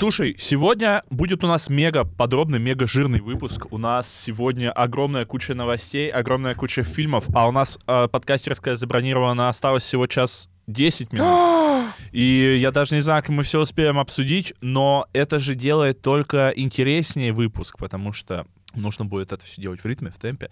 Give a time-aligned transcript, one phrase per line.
[0.00, 3.66] Слушай, сегодня будет у нас мега подробный, мега жирный выпуск.
[3.70, 9.50] У нас сегодня огромная куча новостей, огромная куча фильмов, а у нас э, подкастерская забронирована
[9.50, 11.84] осталось всего час 10 минут.
[12.12, 16.50] И я даже не знаю, как мы все успеем обсудить, но это же делает только
[16.56, 20.48] интереснее выпуск, потому что нужно будет это все делать в ритме, в темпе.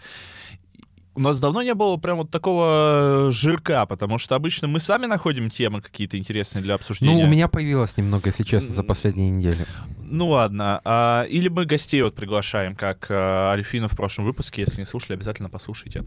[1.19, 5.51] У нас давно не было прям вот такого жирка, потому что обычно мы сами находим
[5.51, 7.13] темы какие-то интересные для обсуждения.
[7.13, 9.67] Ну, у меня появилось немного, если честно, за последние недели.
[9.99, 10.81] Ну ладно.
[10.85, 14.63] А, или мы гостей вот приглашаем, как а, Альфина в прошлом выпуске.
[14.63, 16.05] Если не слушали, обязательно послушайте.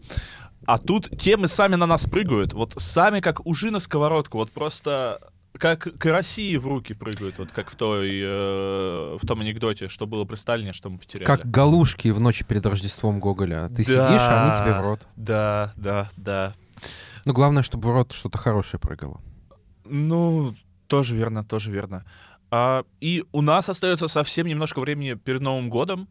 [0.64, 2.54] А тут темы сами на нас прыгают.
[2.54, 4.38] Вот сами как ужи на сковородку.
[4.38, 5.20] Вот просто
[5.58, 10.06] как к России в руки прыгают, вот как в той э, в том анекдоте, что
[10.06, 11.26] было при Сталине, что мы потеряли.
[11.26, 13.68] Как галушки в ночь перед Рождеством Гоголя.
[13.68, 15.06] Ты Да, сидишь, а они тебе в рот.
[15.16, 16.54] Да, да, да.
[17.24, 19.20] Ну, главное, чтобы в рот что-то хорошее прыгало.
[19.84, 20.54] Ну,
[20.88, 22.04] тоже верно, тоже верно.
[22.50, 26.08] А, и у нас остается совсем немножко времени перед Новым годом.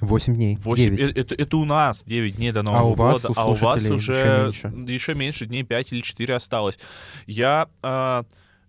[0.00, 0.56] Восемь дней.
[0.56, 1.16] Восемь- Девять.
[1.16, 3.54] э- это, это у нас 9 дней до Нового у вас, года, у а у
[3.54, 4.92] вас уже еще меньше.
[4.92, 6.78] еще меньше, дней 5 или 4 осталось.
[7.26, 8.24] Я а,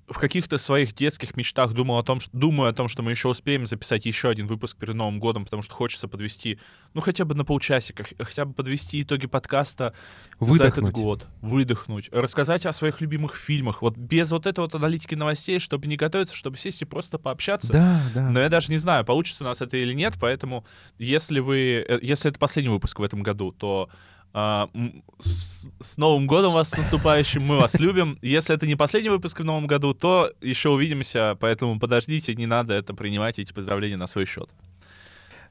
[0.07, 3.27] в каких-то своих детских мечтах думал о том, что, думаю о том, что мы еще
[3.27, 6.59] успеем записать еще один выпуск перед Новым годом, потому что хочется подвести,
[6.93, 9.93] ну, хотя бы на полчасика, хотя бы подвести итоги подкаста
[10.39, 10.93] за этот Выдохнуть.
[10.93, 15.87] год, выдохнуть, рассказать о своих любимых фильмах, вот без вот этой вот аналитики новостей, чтобы
[15.87, 17.73] не готовиться, чтобы сесть и просто пообщаться.
[17.73, 18.29] Да, да.
[18.29, 20.65] Но я даже не знаю, получится у нас это или нет, поэтому
[20.99, 23.89] если вы, э, если это последний выпуск в этом году, то
[24.37, 24.69] а,
[25.17, 28.19] с, с Новым годом вас, с наступающим, мы вас любим.
[28.21, 32.73] Если это не последний выпуск в Новом году, то еще увидимся, поэтому подождите, не надо
[32.73, 34.49] это принимать, эти поздравления на свой счет.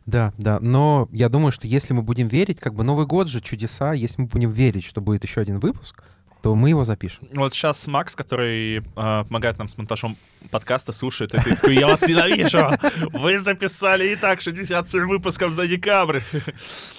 [0.04, 0.58] Да, да.
[0.60, 4.20] Но я думаю, что если мы будем верить, как бы Новый год же чудеса, если
[4.20, 6.04] мы будем верить, что будет еще один выпуск,
[6.45, 7.27] то мы его запишем.
[7.33, 10.19] Вот сейчас Макс, который а, помогает нам с монтажом
[10.50, 12.70] подкаста, слушает это и такой, я вас ненавижу!
[13.19, 16.20] Вы записали и так 67 выпусков за декабрь!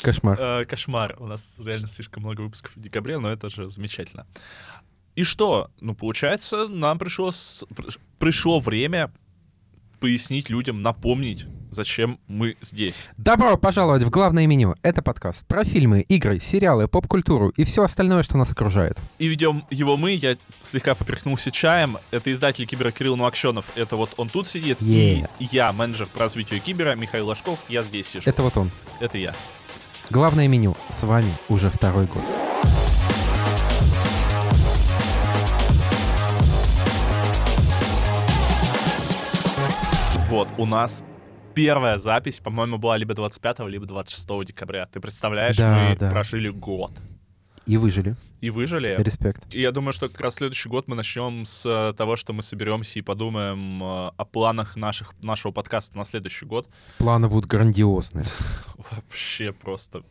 [0.01, 0.37] Кошмар.
[0.41, 1.15] Э, кошмар.
[1.19, 4.25] У нас реально слишком много выпусков в декабре, но это же замечательно.
[5.13, 5.69] И что?
[5.79, 7.63] Ну, получается, нам пришло, с-
[8.17, 9.11] пришло время
[9.99, 12.95] пояснить людям, напомнить, зачем мы здесь.
[13.17, 14.75] Добро пожаловать в главное меню.
[14.81, 18.97] Это подкаст про фильмы, игры, сериалы, поп-культуру и все остальное, что нас окружает.
[19.19, 21.97] И ведем его мы, я слегка поперхнулся чаем.
[22.11, 23.65] Это издатель Кибера Кирилл Нуакшенов.
[23.75, 24.81] Это вот он тут сидит.
[24.81, 25.29] Yeah.
[25.39, 27.59] И я, менеджер по развитию Кибера, Михаил Ложков.
[27.67, 28.27] Я здесь сижу.
[28.27, 28.71] Это вот он.
[28.99, 29.35] Это я.
[30.09, 30.75] Главное меню.
[30.89, 32.23] С вами уже второй год.
[40.29, 41.03] Вот, у нас
[41.55, 44.85] первая запись, по-моему, была либо 25 либо 26 декабря.
[44.87, 46.11] Ты представляешь, Да, мы да.
[46.11, 46.91] прожили год.
[47.65, 48.15] И выжили.
[48.41, 48.93] И выжили.
[48.97, 49.51] Респект.
[49.51, 52.43] И я думаю, что как раз следующий год мы начнем с э, того, что мы
[52.43, 56.69] соберемся и подумаем э, о планах наших, нашего подкаста на следующий год.
[56.99, 58.25] Планы будут грандиозные.
[58.91, 60.03] Вообще просто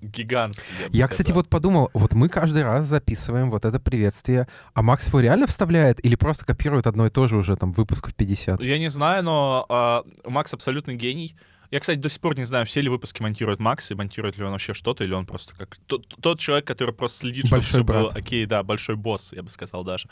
[0.00, 0.66] гигантский.
[0.88, 5.08] бы Я, кстати, вот подумал, вот мы каждый раз записываем вот это приветствие, а Макс
[5.08, 8.62] его реально вставляет или просто копирует одно и то же уже там выпусков 50?
[8.62, 11.36] Я не знаю, но а, Макс абсолютный гений.
[11.70, 14.44] Я, кстати, до сих пор не знаю, все ли выпуски монтирует Макс, и монтирует ли
[14.44, 15.76] он вообще что-то, или он просто как...
[15.86, 18.16] Тот, тот человек, который просто следит, чтобы Большой все было брат.
[18.16, 20.08] окей, да, большой босс, я бы сказал даже.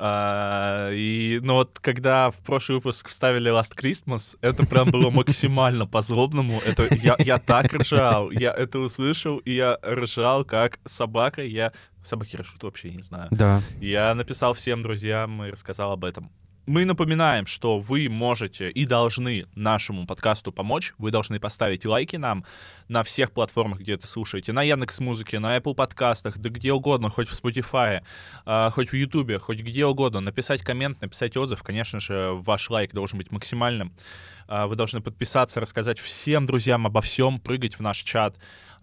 [0.00, 5.86] А, и, ну вот, когда в прошлый выпуск вставили Last Christmas, это прям было максимально
[5.86, 6.60] по-злобному.
[6.64, 11.42] Это я, я так ржал, я это услышал, и я ржал как собака.
[11.42, 11.72] Я...
[12.02, 13.28] Собаки ржут вообще, я не знаю.
[13.30, 13.60] Да.
[13.80, 16.30] Я написал всем друзьям и рассказал об этом.
[16.68, 20.92] Мы напоминаем, что вы можете и должны нашему подкасту помочь.
[20.98, 22.44] Вы должны поставить лайки нам
[22.88, 24.52] на всех платформах, где это слушаете.
[24.52, 28.02] На Яндекс Музыке, на Apple подкастах, да где угодно, хоть в Spotify,
[28.44, 30.20] а, хоть в Ютубе, хоть где угодно.
[30.20, 31.62] Написать коммент, написать отзыв.
[31.62, 33.94] Конечно же, ваш лайк должен быть максимальным.
[34.46, 38.36] А, Вы должны подписаться, рассказать всем друзьям обо всем, прыгать в наш чат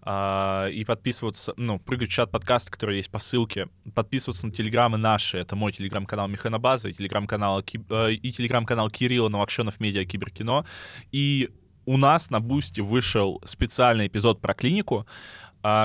[0.08, 4.98] а, и подписываться, ну, прыгать в чат подкаста, который есть по ссылке, подписываться на телеграммы
[4.98, 10.64] наши, это мой телеграм-канал Механобаза и телеграм-канал, э, и телеграм-канал Кирилла Новокшенов Медиа Киберкино.
[11.10, 11.50] И
[11.86, 15.08] у нас на Boosty вышел специальный эпизод про клинику,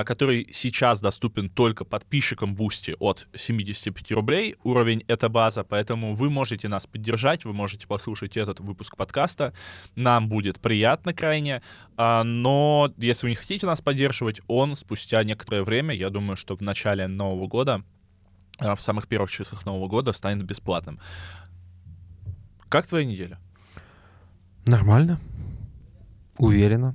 [0.04, 4.54] который сейчас доступен только подписчикам Boosty от 75 рублей.
[4.62, 9.52] Уровень— это база, поэтому вы можете нас поддержать, вы можете послушать этот выпуск подкаста.
[9.96, 11.62] Нам будет приятно крайне.
[11.96, 16.56] А, Но если вы не хотите нас поддерживать, он спустя некоторое время, я думаю, что
[16.56, 17.82] в начале Нового года,
[18.58, 21.00] а, в самых первых числах Нового года станет бесплатным.
[22.68, 23.38] Как твоя неделя?
[24.64, 25.20] Нормально.
[26.38, 26.94] Уверенно.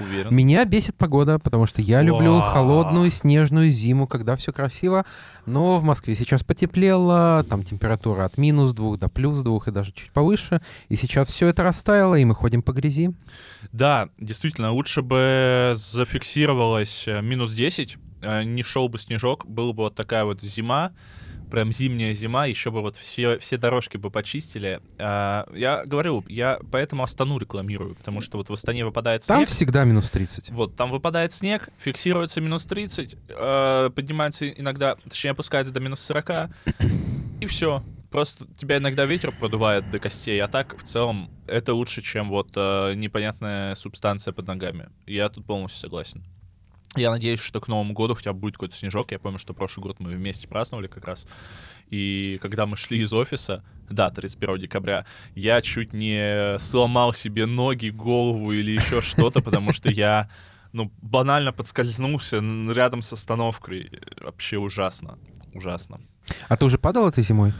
[0.00, 0.34] Уверен.
[0.34, 2.52] Меня бесит погода, потому что я люблю Вау.
[2.52, 5.04] холодную снежную зиму, когда все красиво.
[5.46, 9.92] Но в Москве сейчас потеплело, там температура от минус двух до плюс двух и даже
[9.92, 10.60] чуть повыше.
[10.88, 13.12] И сейчас все это растаяло, и мы ходим по грязи.
[13.72, 19.84] Да, действительно, лучше бы зафиксировалось э, минус 10, э, не шел бы снежок, была бы
[19.84, 20.92] вот такая вот зима,
[21.52, 24.80] прям зимняя зима, еще бы вот все, все дорожки бы почистили.
[24.98, 29.48] А, Я говорю, я поэтому Астану рекламирую, потому что вот в Астане выпадает Там снег.
[29.50, 30.50] всегда минус 30.
[30.50, 36.48] Вот, там выпадает снег, фиксируется минус 30, э, поднимается иногда, точнее, опускается до минус 40,
[37.40, 37.82] и все.
[38.10, 42.48] Просто тебя иногда ветер продувает до костей, а так, в целом, это лучше, чем вот
[42.56, 44.88] э, непонятная субстанция под ногами.
[45.06, 46.24] Я тут полностью согласен.
[46.94, 49.12] Я надеюсь, что к Новому году хотя бы будет какой-то снежок.
[49.12, 51.26] Я помню, что прошлый год мы вместе праздновали как раз.
[51.88, 57.88] И когда мы шли из офиса, да, 31 декабря, я чуть не сломал себе ноги,
[57.88, 60.28] голову или еще что-то, потому что я,
[60.72, 63.90] ну, банально подскользнулся рядом с остановкой.
[64.20, 65.18] Вообще ужасно.
[65.54, 66.00] Ужасно.
[66.48, 67.52] А ты уже падал этой зимой?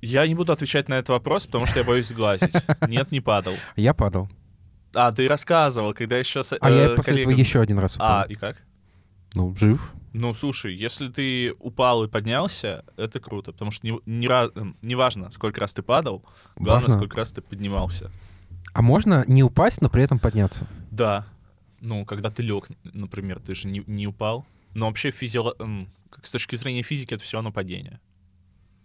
[0.00, 2.54] Я не буду отвечать на этот вопрос, потому что я боюсь сглазить.
[2.88, 3.54] Нет, не падал.
[3.76, 4.28] Я падал.
[4.94, 8.22] А, ты рассказывал, когда еще с А я э, после этого еще один раз упал.
[8.22, 8.56] А, и как?
[9.34, 9.92] Ну, жив.
[10.12, 14.76] Ну, слушай, если ты упал и поднялся, это круто, потому что не, не, ра- эм,
[14.82, 16.24] не важно, сколько раз ты падал,
[16.56, 16.94] главное, Важно.
[16.94, 18.10] сколько раз ты поднимался.
[18.72, 20.66] А можно не упасть, но при этом подняться?
[20.90, 21.26] Да.
[21.80, 24.44] Ну, когда ты лег, например, ты же не, не упал.
[24.74, 25.54] Но вообще физио...
[26.10, 28.00] как с точки зрения физики это все равно падение.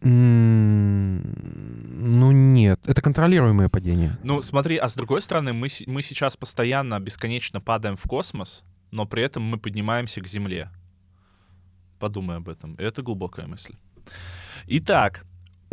[0.07, 1.21] Ну,
[2.31, 2.79] нет.
[2.85, 4.17] Это контролируемое падение.
[4.23, 9.07] Ну, смотри, а с другой стороны, мы, мы сейчас постоянно, бесконечно падаем в космос, но
[9.07, 10.69] при этом мы поднимаемся к Земле.
[11.99, 12.75] Подумай об этом.
[12.77, 13.73] Это глубокая мысль.
[14.67, 15.25] Итак,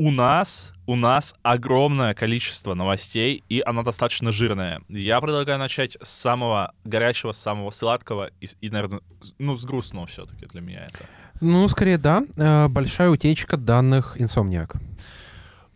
[0.03, 4.81] у нас, у нас огромное количество новостей, и оно достаточно жирное.
[4.89, 9.01] Я предлагаю начать с самого горячего, с самого сладкого и, и, наверное,
[9.39, 11.07] ну, с грустного все-таки для меня это.
[11.41, 12.25] Ну, скорее, да.
[12.37, 14.77] Э, Большая утечка данных Insomniac.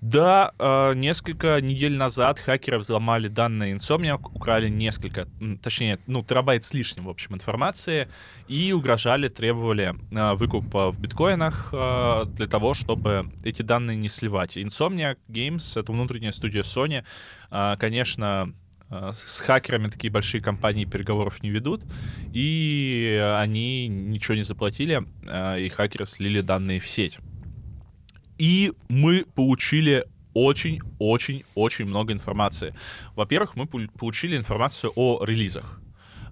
[0.02, 5.26] Да, э, несколько недель назад хакеры взломали данные Insomniac, украли несколько,
[5.62, 8.06] точнее, ну, терабайт с лишним, в общем, информации,
[8.46, 14.58] и угрожали, требовали э, выкупа в биткоинах э, для того, чтобы эти данные не сливать.
[14.58, 17.04] Insomniac Games— это внутренняя студия Sony.
[17.78, 18.52] Конечно,
[18.90, 21.82] с хакерами такие большие компании переговоров не ведут,
[22.32, 25.02] и они ничего не заплатили,
[25.58, 27.18] и хакеры слили данные в сеть.
[28.38, 30.04] И мы получили
[30.34, 32.74] очень-очень-очень много информации.
[33.14, 35.80] Во-первых, мы пол- получили информацию о релизах.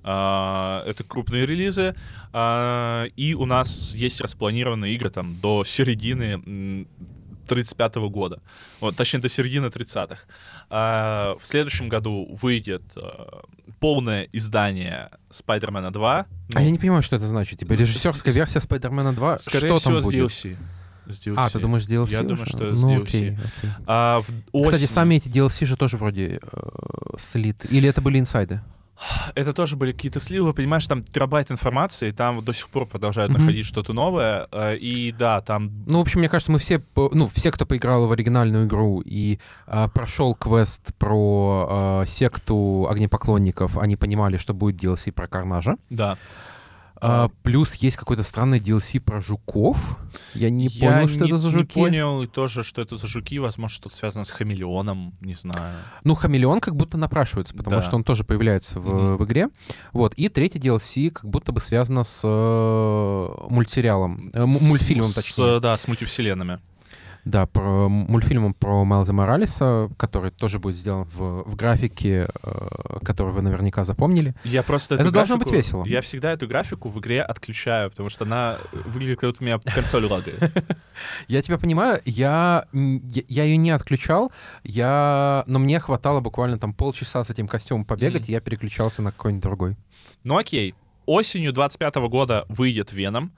[0.03, 1.95] А, Это крупные релизы,
[2.33, 6.87] а, и у нас есть распланированные игры там до середины м,
[7.49, 8.41] 35 года.
[8.81, 10.19] Вот, точнее, до середины 30-х.
[10.71, 13.45] А, В следующем году выйдет а,
[13.81, 16.27] полное издание Spider-Man 2.
[16.55, 17.61] А я не понимаю, что это значит.
[17.61, 19.39] Типа режиссерская с- версия Спайдермена 2.
[19.39, 20.31] Скорее что всего, там с будет?
[20.31, 20.57] DLC.
[21.07, 21.35] С DLC.
[21.37, 22.47] А, ты думаешь, DLC Я думаю, уже?
[22.47, 23.03] что с ну, DLC.
[23.03, 23.71] окей, окей.
[23.87, 26.59] А в Кстати, осенью- сами эти DLC же тоже вроде э,
[27.19, 27.65] слит.
[27.71, 28.61] Или это были инсайды?
[29.35, 33.33] Это тоже были какие-то сливы, понимаешь, там терабайт информации, там вот до сих пор продолжают
[33.33, 33.41] Мгм.
[33.41, 35.73] находить что-то новое, э, и да, там...
[35.87, 39.41] Ну, в общем, мне кажется, мы все, ну, все, кто поиграл в оригинальную игру и
[39.67, 45.77] а, прошел квест про а, секту огнепоклонников, они понимали, что будет DLC про Карнажа.
[45.91, 46.17] Да.
[47.07, 49.77] А, плюс есть какой-то странный DLC про жуков.
[50.35, 51.75] Я не Я понял, что не- это за не жуки.
[51.75, 55.75] понял тоже, что это за жуки, возможно, что-то связано с хамелеоном, не знаю.
[56.05, 57.83] Ну, хамелеон как будто напрашивается, потому Да.
[57.83, 59.17] что он тоже появляется в, Мгм.
[59.19, 59.49] в игре.
[59.93, 60.15] Вот.
[60.15, 64.31] И третий DLC как будто бы связано с э, мультсериалом.
[64.33, 65.61] э, С- мультфильмом, с, точнее.
[65.61, 66.59] Да, с мультивселенными.
[67.25, 73.33] Да, про мультфильмом про Майлза Моралеса, который тоже будет сделан в, в графике, э, который
[73.33, 74.35] вы наверняка запомнили.
[74.45, 75.85] Я просто Это должно графику- быть весело.
[75.87, 79.59] Я всегда эту графику в игре отключаю, потому что она выглядит, как будто у меня
[79.59, 80.39] консоль лагает.
[81.29, 84.31] Я тебя понимаю, я, я, ее не отключал,
[84.63, 89.11] я, но мне хватало буквально там полчаса с этим костюмом побегать, и я переключался на
[89.11, 89.77] какой-нибудь другой.
[90.23, 90.75] Ну окей.
[91.07, 93.33] Осенью 25 года выйдет Веном.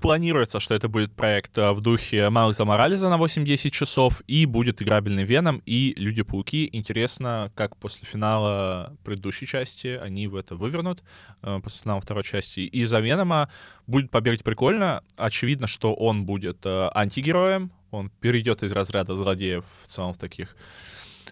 [0.00, 4.82] Планируется, что это будет проект э, в духе Майлза Морализа на 8-10 часов, и будет
[4.82, 6.68] играбельный Веном и Люди-пауки.
[6.72, 11.02] Интересно, как после финала предыдущей части они в это вывернут,
[11.42, 12.60] э, после финала второй части.
[12.60, 13.50] И за Венома
[13.86, 15.02] будет побегать прикольно.
[15.16, 20.56] Очевидно, что он будет э, антигероем, он перейдет из разряда злодеев в целом в таких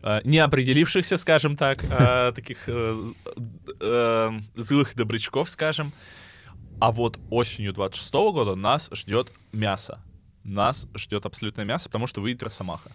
[0.03, 5.93] э, неопределившихся, скажем так, э, таких э, злых добрячков, скажем.
[6.81, 10.01] А вот осенью 26 года нас ждет мясо.
[10.45, 12.91] Нас ждет абсолютное мясо, потому что выйдет Росомаха.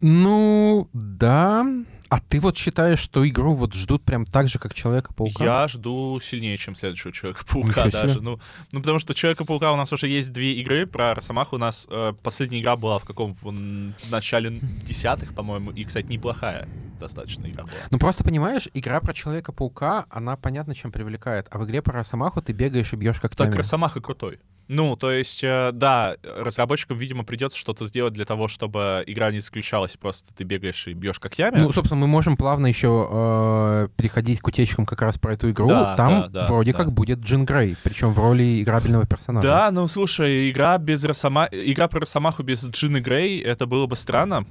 [0.00, 1.66] Ну, да.
[2.08, 5.44] А ты вот считаешь, что игру вот ждут прям так же, как Человека-паука?
[5.44, 8.20] Я жду сильнее, чем следующего Человека-паука даже.
[8.20, 8.38] Ну,
[8.72, 10.86] ну, потому что Человека-паука у нас уже есть две игры.
[10.86, 13.34] Про Росомаху у нас э, последняя игра была в каком?
[13.34, 15.72] В н- начале десятых, по-моему.
[15.72, 16.68] И, кстати, неплохая
[17.00, 17.74] достаточно игра была.
[17.90, 21.48] Ну просто понимаешь, игра про Человека-паука, она понятно, чем привлекает.
[21.50, 23.54] А в игре про Росомаху ты бегаешь и бьешь Так когтями.
[23.56, 24.38] Росомаха крутой.
[24.68, 29.38] Ну, то есть, э, да, разработчикам, видимо, придется что-то сделать для того, чтобы игра не
[29.38, 31.58] заключалась просто ты бегаешь и бьешь когтями.
[31.60, 35.68] Ну, собственно, мы можем плавно еще э, переходить к утечкам как раз про эту игру.
[35.68, 36.78] Да, Там да, да, вроде да.
[36.78, 39.46] как будет Джин Грей, причем в роли играбельного персонажа.
[39.46, 41.48] Да, ну слушай, игра без Росома...
[41.50, 44.46] игра про Росомаху без Джины Грей, это было бы странно,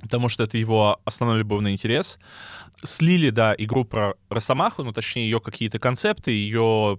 [0.00, 2.18] потому что это его основной любовный интерес.
[2.82, 6.98] Слили, да, игру про Росомаху, ну, точнее, ее какие-то концепты, ее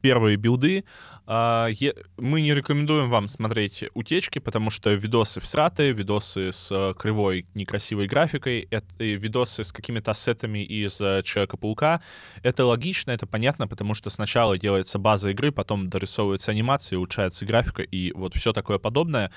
[0.00, 0.84] первые билды.
[1.26, 1.68] А,
[2.16, 8.06] Мы не рекомендуем вам смотреть утечки, потому что видосы всратые, видосы с э, кривой, некрасивой
[8.06, 12.02] графикой, это видосы с какими-то ассетами из э, Человека-паука.
[12.42, 17.82] Это логично, это понятно, потому что сначала делается база игры, потом дорисовывается анимация, улучшается графика
[17.82, 19.30] и вот все такое подобное.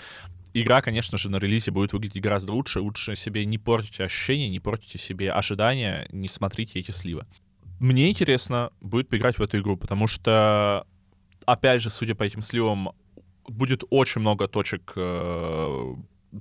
[0.58, 2.80] Игра, конечно же, на релизе будет выглядеть гораздо лучше.
[2.80, 7.26] Лучше себе не портите ощущения, не портите себе ожидания, не смотрите эти сливы.
[7.80, 10.86] Мне интересно будет поиграть в эту игру, потому что,
[11.46, 12.92] опять же, судя по этим сливам,
[13.48, 15.96] будет очень много точек э,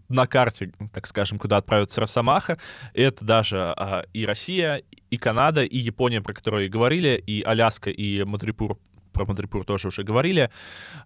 [0.08, 2.58] на карте, так скажем, куда отправится Росомаха.
[2.92, 8.24] Это даже а, и Россия, и Канада, и Япония, про которые говорили, и Аляска, и
[8.24, 8.78] Мадрипур,
[9.12, 10.50] про Мадрипур тоже уже говорили.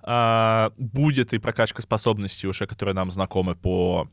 [0.02, 4.08] А, будет и прокачка способностей уже, которые нам знакомы по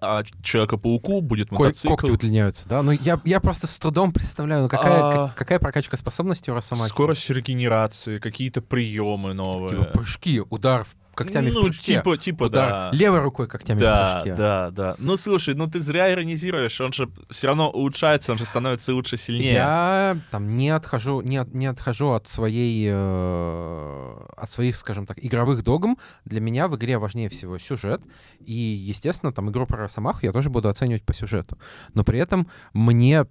[0.00, 1.94] а, Человеку-пауку, будет Ко- мотоцикл.
[1.96, 2.82] когти удлиняются, да?
[2.82, 5.12] Ну, я, я просто с трудом представляю, ну, какая, А.
[5.28, 6.88] как- какая прокачка способностей у Росомахи?
[6.90, 9.70] Скорость регенерации, какие-то приемы новые.
[9.70, 11.94] Типа прыжки, удар в- когтями ну, в прыжке.
[11.94, 12.90] типа, типа, удар да.
[12.92, 14.34] левой рукой когтями в Да, прыжке.
[14.34, 14.96] да, да.
[14.98, 19.16] Ну, слушай, ну ты зря иронизируешь, он же все равно улучшается, он же становится лучше,
[19.16, 19.52] сильнее.
[19.52, 25.18] Я там не отхожу, не, от- не отхожу от своей, э, от своих, скажем так,
[25.20, 25.96] игровых догм.
[26.24, 28.00] Для меня в игре важнее всего сюжет.
[28.40, 31.58] И, естественно, там игру про Росомаху я тоже буду оценивать по сюжету.
[31.94, 33.26] Но при этом мне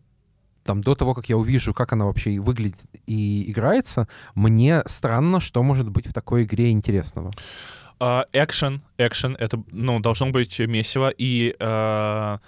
[0.64, 2.78] там до того, как я увижу, как она вообще и выглядит
[3.08, 7.32] и играется, мне странно, что может быть в такой игре интересного.
[8.00, 12.40] А, Экшен, экшен, это, ну, должно быть месиво, и а,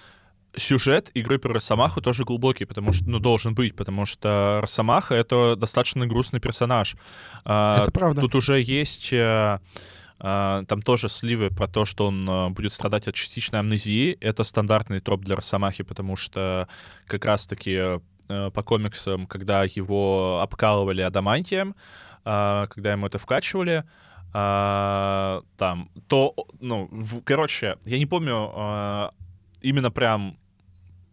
[0.56, 5.56] сюжет игры про Росомаху тоже глубокий, потому что, ну, должен быть, потому что Росомаха— это
[5.56, 6.96] достаточно грустный персонаж.
[7.46, 8.22] А, Это правда.
[8.22, 9.12] Тут уже есть...
[9.14, 9.60] э,
[10.20, 14.18] а, Там тоже сливы про то, что он а, будет страдать от частичной амнезии.
[14.22, 16.68] Это стандартный троп для Росомахи, потому что
[17.08, 21.76] как раз-таки э, по комиксам, когда его обкалывали адамантием,
[22.24, 23.84] когда ему это вкачивали,
[24.34, 29.12] а, там, то, ну, в- короче, я не помню а,
[29.62, 30.38] именно прям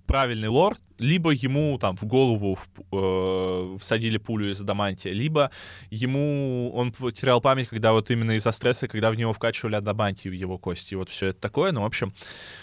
[0.07, 5.51] правильный лор, либо ему там в голову в- э, всадили пулю из адамантия, либо
[5.91, 10.35] ему он потерял память, когда вот именно из-за стресса, когда в него вкачивали адамантий в
[10.35, 10.95] его кости.
[10.95, 11.73] Вот все это такое.
[11.73, 12.15] Ну, в общем,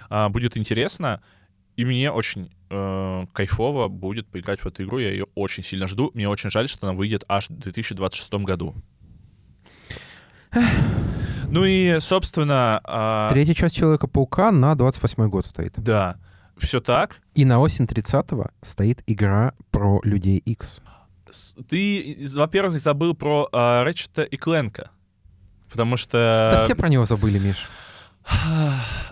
[0.09, 1.21] а, будет интересно.
[1.75, 4.97] И мне очень э, кайфово будет поиграть в эту игру.
[4.97, 6.09] Я ее очень сильно жду.
[6.13, 8.73] Мне очень жаль, что она выйдет аж в 2026 году.
[11.47, 15.73] Ну и, собственно, а, Третья часть Человека-паука на 28 год стоит.
[15.77, 16.17] да,
[16.57, 17.21] все так.
[17.33, 20.81] И на осень 30-го стоит игра про Людей X.
[21.69, 24.89] Ты, во-первых, забыл про а, Рэчета и Кленка.
[25.71, 26.49] Потому что...
[26.53, 27.67] Да все про него забыли, Миш.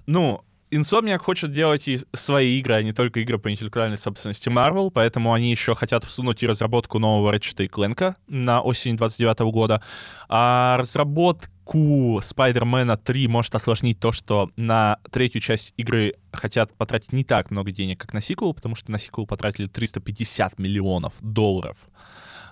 [0.05, 0.43] Ну,
[0.73, 5.33] Insomniac хочет делать и свои игры, а не только игры по интеллектуальной собственности Marvel, поэтому
[5.33, 9.83] они еще хотят всунуть и разработку нового и Кленка на осень 29 года.
[10.29, 17.23] А разработку Спайдермена 3 может осложнить то, что на третью часть игры хотят потратить не
[17.23, 21.77] так много денег, как на сиквел, потому что на сиквел потратили 350 миллионов долларов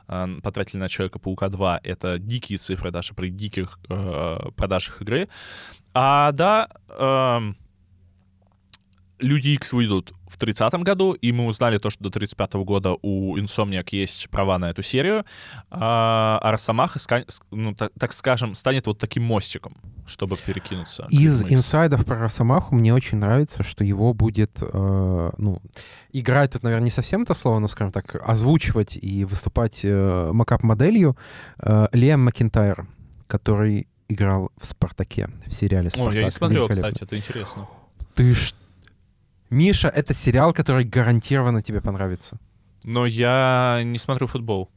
[0.07, 1.81] э, потратили на Человека-паука 2.
[1.83, 5.27] Это дикие цифры даже при диких э, продажах игры.
[5.93, 7.57] А да, эм,
[9.21, 13.37] Люди X выйдут в 30 году, и мы узнали то, что до 35 года у
[13.37, 15.25] Insomniac есть права на эту серию,
[15.69, 19.75] а, а с- ну, так, так скажем, станет вот таким мостиком,
[20.05, 21.05] чтобы перекинуться.
[21.09, 25.61] Из инсайдов про Росомаху мне очень нравится, что его будет, э, ну,
[26.13, 31.17] играть тут, наверное, не совсем это слово, но, скажем так, озвучивать и выступать э, макап-моделью
[31.59, 32.87] э, Лиам Макинтайр,
[33.27, 36.13] который играл в «Спартаке», в сериале О, «Спартак».
[36.15, 37.67] я не смотрел, кстати, это интересно.
[38.15, 38.53] Ты ж...
[39.51, 42.37] Миша, это сериал, который гарантированно тебе понравится.
[42.85, 44.71] Но я не смотрю футбол.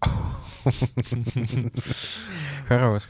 [2.68, 3.02] Хорош.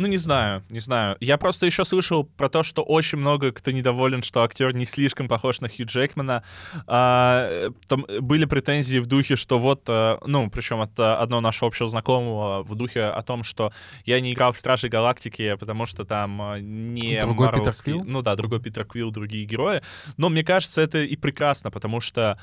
[0.00, 1.18] Ну, не знаю, не знаю.
[1.20, 5.28] Я просто еще слышал про то, что очень много кто недоволен, что актер не слишком
[5.28, 6.42] похож на Хью Джекмана.
[6.86, 11.86] А, там были претензии в духе, что вот, а, ну, причем это одно наше общего
[11.86, 13.72] знакомого в духе о том, что
[14.06, 18.04] я не играл в Стражи Галактики, потому что там а, не Другой Питер Марвелский- Квилл?
[18.06, 19.82] Ну да, другой Питер Квилл, другие герои.
[20.16, 22.38] Но мне кажется, это и прекрасно, потому что,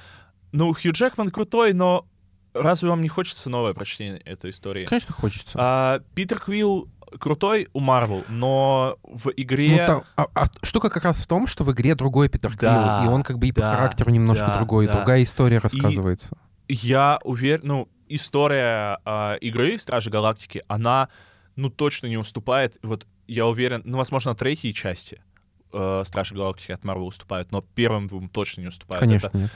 [0.51, 2.05] ну, Хью Джекман крутой, но
[2.53, 4.85] разве вам не хочется новое прочтение этой истории?
[4.85, 5.51] Конечно, хочется.
[5.55, 6.87] А, Питер Квилл
[7.19, 9.81] крутой у Марвел, но в игре...
[9.81, 12.99] Ну, там- а- а штука как раз в том, что в игре другой Питер Да,
[13.01, 14.93] Квилл, и он как бы и да, по характеру немножко да, другой, да.
[14.93, 16.37] другая история рассказывается.
[16.67, 21.09] Я уверен, ну, история а, игры Стражи Галактики, она,
[21.55, 22.77] ну, точно не уступает.
[22.83, 25.21] Вот я уверен, ну, возможно, третьей части
[25.71, 28.99] э, Стражи Галактики от Марвел уступают, но первым двум точно не уступают.
[28.99, 29.51] Конечно, Это нет.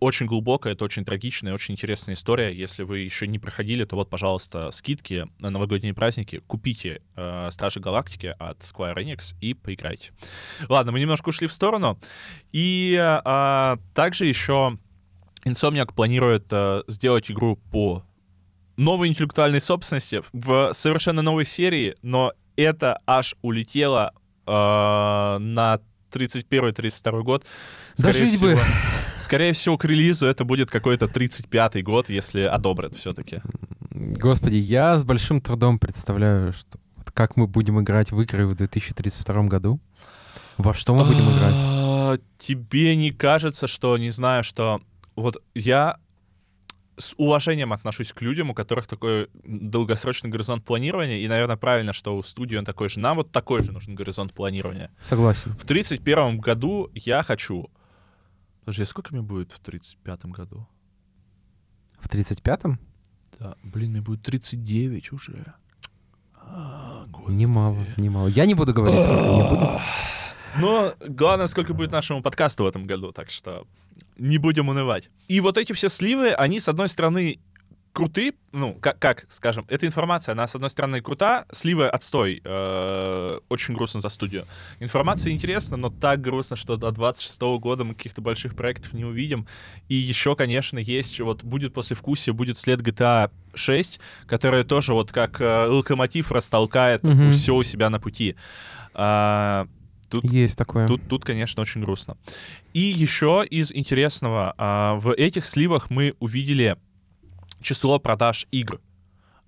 [0.00, 2.52] очень глубокая, это очень трагичная, очень интересная история.
[2.52, 6.42] Если вы еще не проходили, то вот, пожалуйста, скидки на новогодние праздники.
[6.46, 10.12] Купите э, Стражи Галактики от Square Enix и поиграйте.
[10.68, 11.98] Ладно, мы немножко ушли в сторону.
[12.52, 14.78] И а, также еще
[15.44, 18.04] Insomniac планирует э, сделать игру по
[18.76, 25.80] новой интеллектуальной собственности в совершенно новой серии, но это аж улетело э, на
[26.12, 27.44] 31-32 год.
[27.98, 28.54] Дожить бы.
[28.56, 28.60] всего-
[29.16, 33.40] Скорее всего, к релизу это будет какой-то 35-й год, если одобрят все-таки.
[33.90, 36.78] Господи, я с большим трудом представляю, что
[37.14, 39.80] как мы будем играть в игры в 2032 году.
[40.58, 41.54] Во что мы будем играть?
[41.56, 44.80] А, Тебе не кажется, что, не знаю, что...
[45.14, 45.96] Вот я
[46.96, 52.16] с уважением отношусь к людям, у которых такой долгосрочный горизонт планирования, и, наверное, правильно, что
[52.16, 53.00] у студии он такой же.
[53.00, 54.90] Нам вот такой же нужен горизонт планирования.
[55.00, 55.54] Согласен.
[55.56, 57.70] В 31 году я хочу...
[58.60, 60.66] Подожди, а сколько мне будет в 35 году?
[61.98, 62.80] В 35-м?
[63.38, 65.54] Да, блин, мне будет 39 уже.
[66.34, 67.36] А, господи.
[67.36, 68.28] Немало, немало.
[68.28, 69.80] Я не буду говорить, сколько не буду.
[70.58, 73.66] Но главное, сколько будет нашему подкасту в этом году, так что
[74.18, 75.10] не будем унывать.
[75.28, 77.38] И вот эти все сливы, они, с одной стороны,
[77.92, 83.38] круты, ну, как, как скажем, эта информация, она, с одной стороны, крута, сливы отстой, э,
[83.48, 84.46] очень грустно за студию.
[84.80, 89.46] Информация интересна, но так грустно, что до 26 года мы каких-то больших проектов не увидим.
[89.88, 95.10] И еще, конечно, есть, вот будет после вкусия, будет след GTA 6, которая тоже вот
[95.10, 97.32] как э, локомотив растолкает Мгм.
[97.32, 98.36] все у себя на пути.
[98.92, 99.66] А,
[100.08, 100.86] тут Есть такое.
[100.86, 102.16] Тут, тут, конечно, очень грустно.
[102.72, 106.76] И еще из интересного, а, в этих сливах мы увидели
[107.60, 108.80] число продаж игр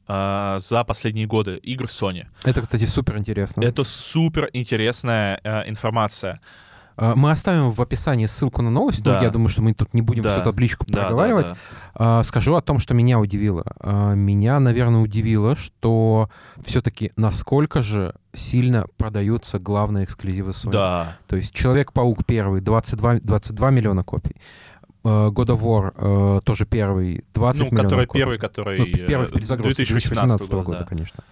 [0.07, 2.27] а, за последние годы, игр Sony.
[2.45, 3.63] Это, кстати, супер интересно.
[3.63, 6.41] Это супер интересная э, информация.
[6.97, 9.23] А, Мы оставим в описании ссылку на новость, но Да.
[9.23, 10.35] я думаю, что мы тут не будем Да.
[10.35, 11.47] всю табличку Да, да, проговаривать.
[11.47, 11.57] да.
[11.95, 13.65] А, Скажу о том, что меня удивило.
[13.81, 16.31] А, Меня, наверное, удивило, что
[16.65, 20.73] все-таки насколько же сильно продаются главные эксклюзивы Sony.
[20.73, 21.17] Да.
[21.27, 24.37] То есть Человек-паук первый 22, 22 миллиона копий.
[25.05, 25.93] Э, God of War
[26.39, 28.19] э, тоже первый 20 Ну, миллионов который копий.
[28.19, 31.23] первый, который Ну, первый в э, перезагрузке 2018 2018 года, года, конечно.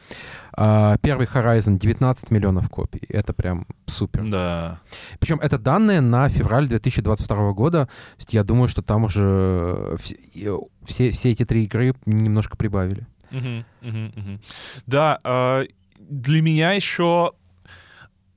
[0.59, 3.03] А, первый Horizon 19 миллионов копий.
[3.09, 4.27] Это прям супер.
[4.29, 4.81] да.
[5.19, 7.89] Причем это данные на февраль 2022 года.
[8.31, 13.07] Я думаю, что там уже все, все, эти три игры немножко прибавили.
[13.31, 14.41] Мгм, мгм, мгм.
[14.87, 15.67] Да, э,
[16.09, 17.33] для меня еще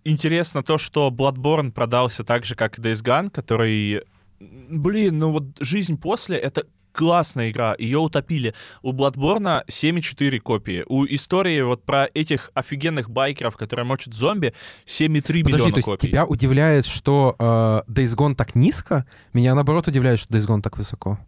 [0.03, 4.03] интересно то, что Bloodborne продался так же, как и Days Gone, который...
[4.39, 8.53] Блин, ну вот «Жизнь после»— это классная игра, ее утопили.
[8.81, 10.83] У Bloodborne 7,4 копии.
[10.87, 14.53] У истории вот про этих офигенных байкеров, которые мочат зомби,
[14.85, 16.07] 7,3 Подожди, миллиона то есть копий.
[16.07, 19.05] тебя удивляет, что э, Days Gone так низко?
[19.33, 21.19] Меня, наоборот, удивляет, что Days Gone так высоко.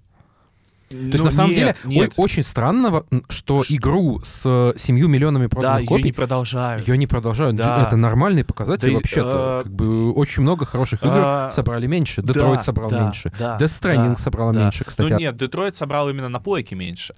[0.91, 2.13] То есть, Ну, на самом нет, деле, нет.
[2.17, 6.11] о- очень странно, что Ш- игру с э, 7 миллионами да, проданных ее копий не
[6.11, 6.87] продолжают.
[6.87, 7.55] ее не продолжают.
[7.55, 7.85] Да.
[7.87, 9.59] Это нормальный показатель Да вообще-то.
[9.61, 12.21] э, Как бы очень много хороших игр а, собрали меньше.
[12.21, 13.31] Детройт Да, собрал да, меньше.
[13.39, 14.63] да, Death Stranding да, собрал да.
[14.63, 15.11] меньше, кстати.
[15.13, 17.13] Ну нет, Детройт собрал именно на плойке меньше.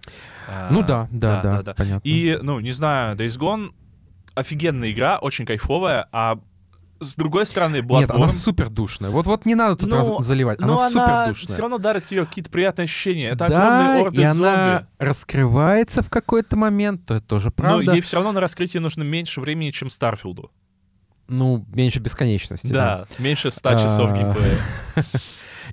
[0.47, 2.01] А, Ну да, да, да, понятно.
[2.07, 3.71] И, ну, не знаю, Days Gone
[4.36, 6.39] офигенная игра, очень кайфовая, а
[7.03, 7.99] с другой стороны, Bloodborne...
[8.01, 9.09] Нет, она супер душная.
[9.11, 10.59] Вот, вот не надо тут Ну, раз- заливать.
[10.59, 11.53] но Она супер она душная.
[11.53, 13.29] все равно дарит тебе какие-то приятные ощущения.
[13.29, 14.87] Это да, огромные орды и она зомби.
[14.99, 17.83] раскрывается в какой-то момент, то это тоже правда.
[17.85, 20.51] Но ей все равно на раскрытие нужно меньше времени, чем Старфилду.
[21.29, 22.67] Ну, меньше бесконечности.
[22.67, 24.57] Да, меньше 100 часов А, геймплея.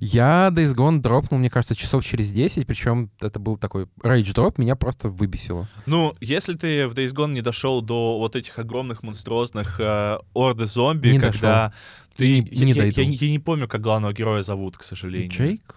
[0.03, 4.57] Я Days Gone дропнул, мне кажется, часов через 10, причем это был такой рейдж дроп,
[4.57, 5.67] меня просто выбесило.
[5.85, 10.65] Ну, если ты в Days Gone не дошел до вот этих огромных монструозных э, орды
[10.65, 11.71] зомби, Не когда
[12.15, 12.25] ты...
[12.27, 15.29] И не- и не я, я- я не помню, как главного героя зовут, к сожалению.
[15.29, 15.75] Джейк?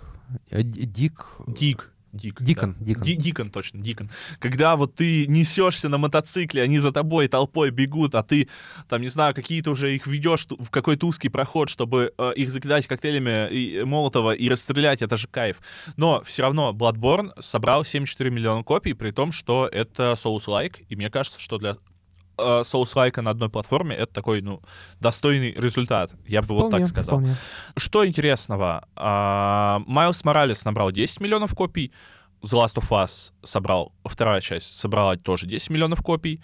[0.50, 1.26] Э, Дик?
[1.46, 1.90] Дик.
[2.14, 2.40] Дик.
[2.40, 2.84] Дикон, да.
[2.84, 3.02] Дикон.
[3.02, 4.08] Ди- Дикон, точно, Дикон.
[4.38, 8.48] Когда вот ты несешься на мотоцикле, они за тобой толпой бегут, а ты,
[8.88, 12.86] там, не знаю, какие-то уже их ведешь в какой-то узкий проход, чтобы э, их закидать
[12.86, 15.60] коктейлями и, Молотова и расстрелять, это же кайф.
[15.96, 21.10] Но все равно Bloodborne собрал 74 миллиона копий, при том, что это Souls-like, и мне
[21.10, 21.76] кажется, что для
[22.38, 24.60] э, Souls-like на одной платформе это такой, ну,
[25.00, 26.12] достойный результат.
[26.26, 27.18] Я бы вот Вполне, так сказал.
[27.18, 27.36] вполне.
[27.76, 28.86] Что интересного?
[28.96, 31.92] А, Майлз Моралес набрал 10 миллионов копий,
[32.42, 36.40] The Last of Us собрал, вторая часть собрала тоже 10 миллионов копий,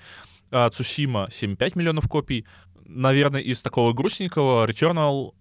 [0.51, 2.47] а, Цусима 7,5 миллионов копий.
[2.87, 5.33] Наверное, из такого грустненького Returnal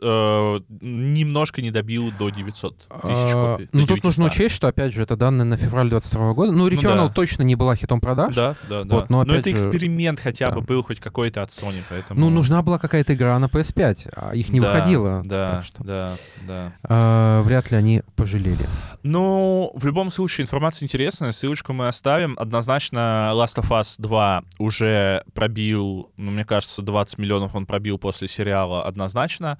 [0.00, 3.68] э, немножко не добил до 900 тысяч А, копий.
[3.72, 4.32] до Ну, тут нужно 900.
[4.32, 6.52] учесть, что, опять же, это данные на февраль 22 года.
[6.52, 7.08] Ну, Returnal да.
[7.08, 8.34] точно не была хитом продаж.
[8.34, 8.96] Да, да, да.
[8.96, 10.56] Вот, но но это же, эксперимент хотя да.
[10.56, 12.20] бы был хоть какой-то от Sony, поэтому...
[12.20, 15.22] Ну, нужна была какая-то игра на PS5, а их не Да, выходило.
[15.24, 16.12] Да, что, да,
[16.46, 16.72] да.
[16.82, 18.66] а, вряд ли они пожалели.
[19.02, 22.36] Ну, в любом случае, информация интересная, ссылочку мы оставим.
[22.38, 28.28] Однозначно, Last of Us 2 уже пробил, ну, мне кажется, 20 миллионов он пробил после
[28.28, 29.58] сериала однозначно.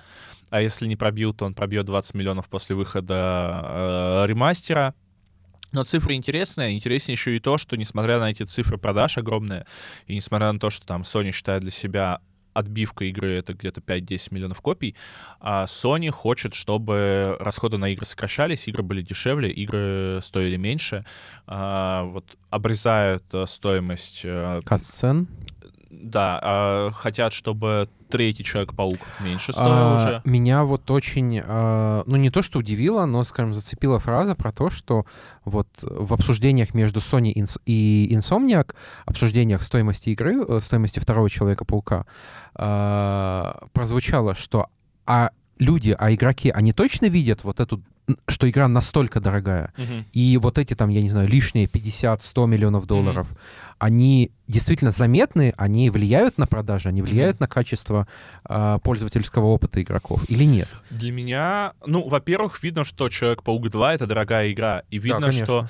[0.54, 4.94] А если не пробил, то он пробьет 20 миллионов после выхода э, ремастера.
[5.72, 6.76] Но цифры интересные.
[6.76, 9.66] Интереснее еще и то, что, несмотря на эти цифры продаж огромные,
[10.06, 12.20] и несмотря на то, что там Sony считает для себя
[12.52, 14.94] отбивка игры это где-то 5-10 миллионов копий,
[15.40, 21.04] а Sony хочет, чтобы расходы на игры сокращались, игры были дешевле, игры стоили меньше,
[21.48, 25.26] а, вот обрезают э, стоимость, э, Касцен.
[26.04, 30.22] Да, а, хотят, чтобы третий Человек-паук меньше стоил А, уже.
[30.24, 34.70] Меня вот очень, а, ну не то что удивило, но, скажем, зацепила фраза про то,
[34.70, 35.06] что
[35.44, 37.32] вот в обсуждениях между Sony
[37.66, 38.74] и Insomniac,
[39.06, 42.04] обсуждениях стоимости игры, э, стоимости второго Человека-паука,
[42.54, 44.66] а, прозвучало, что
[45.06, 47.82] а люди, а игроки, они точно видят вот эту,
[48.28, 50.04] что игра настолько дорогая, Мгм.
[50.12, 53.28] и вот эти там, я не знаю, лишние 50-100 миллионов долларов,
[53.84, 58.08] они действительно заметны, они влияют на продажи, они влияют на качество
[58.42, 60.68] а, пользовательского опыта игроков или нет?
[60.88, 65.44] Для меня, ну, во-первых, видно, что Человек-паук 2— это дорогая игра, и видно, конечно.
[65.44, 65.68] что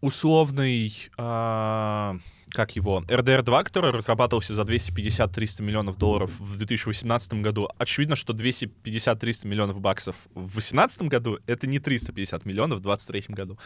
[0.00, 2.16] условный, а,
[2.52, 8.32] как его, RDR 2, который разрабатывался за 250-300 миллионов долларов в 2018 году, очевидно, что
[8.32, 13.58] 250-300 миллионов баксов в 2018 году— это не 350 миллионов в 2023 году.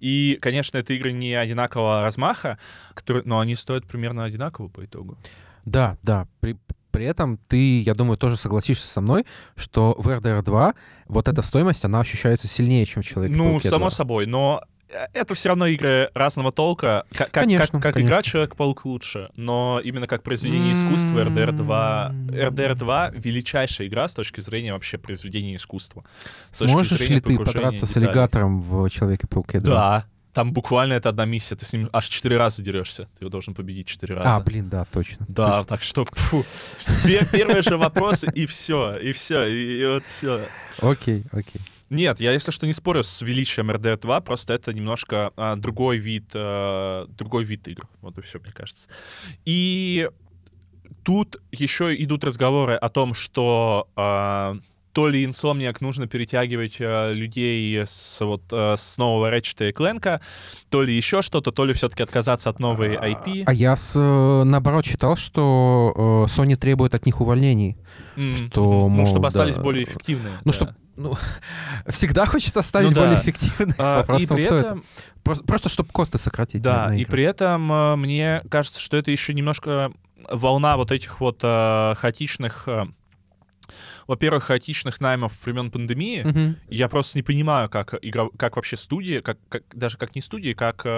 [0.00, 2.58] И, конечно, это игры не одинакового размаха,
[2.94, 5.16] которые, но они стоят примерно одинаково по итогу.
[5.64, 6.26] Да, да.
[6.40, 6.56] При,
[6.90, 9.24] при этом ты, я думаю, тоже согласишься со мной,
[9.56, 10.74] что в RDR 2
[11.06, 14.62] вот эта стоимость, она ощущается сильнее, чем в человек Ну, само собой, но
[15.12, 17.04] это все равно игры разного толка.
[17.14, 18.08] Как, Конечно, как, как конечно.
[18.10, 22.06] игра Человек-паук лучше, но именно как произведение искусства RDR 2...
[22.10, 22.28] М.
[22.28, 26.04] RDR 2— величайшая игра с точки зрения вообще произведения искусства.
[26.60, 29.74] Можешь ли ты подраться с аллигатором в Человеке-пауке 2?
[29.74, 30.04] Да.
[30.34, 31.56] Там буквально это одна миссия.
[31.56, 33.04] Ты с ним аж четыре раза дерешься.
[33.18, 34.36] Ты его должен победить четыре раза.
[34.36, 35.26] А, блин, да, точно.
[35.28, 35.64] Да, Точно.
[35.64, 36.44] так что фу,
[37.02, 40.46] пе- первые же вопросы, и все, и все, и вот все.
[40.80, 41.60] Окей, окей.
[41.90, 45.96] Нет, я, если что, не спорю с величием RDR 2, просто это немножко а, другой
[45.98, 47.88] вид, а, другой вид игр.
[48.02, 48.86] Вот и все, мне кажется.
[49.46, 50.10] И
[51.02, 54.58] тут еще идут разговоры о том, что а,
[54.92, 60.20] то ли Insomniac нужно перетягивать а, людей с, вот, а, с нового Ratchet и Clank,
[60.70, 63.44] то ли еще что-то, то ли все-таки отказаться от новой IP.
[63.46, 67.76] А я, с, э, наоборот, считал, что э, Sony требует от них увольнений.
[68.16, 68.98] М, что, мгм.
[68.98, 69.62] Ну, чтобы мол, остались да.
[69.62, 70.34] более эффективные.
[70.44, 70.52] Ну, да.
[70.52, 71.16] что, ну,
[71.86, 73.02] всегда хочет оставить Ну да.
[73.02, 73.76] более эффективных.
[73.78, 74.66] А, Вопрос и при кто это.
[74.66, 74.84] этом,
[75.22, 76.62] Просто, просто чтобы косты сократить.
[76.62, 79.92] Да, и при этом э, мне кажется, что это еще немножко
[80.30, 82.86] волна вот этих вот э, хаотичных, э,
[84.08, 86.22] во-первых, хаотичных наймов времен пандемии.
[86.22, 86.56] Мгм.
[86.68, 90.54] Я просто не понимаю, как, игра, как вообще студии, как, как, даже как не студии,
[90.54, 90.88] как э,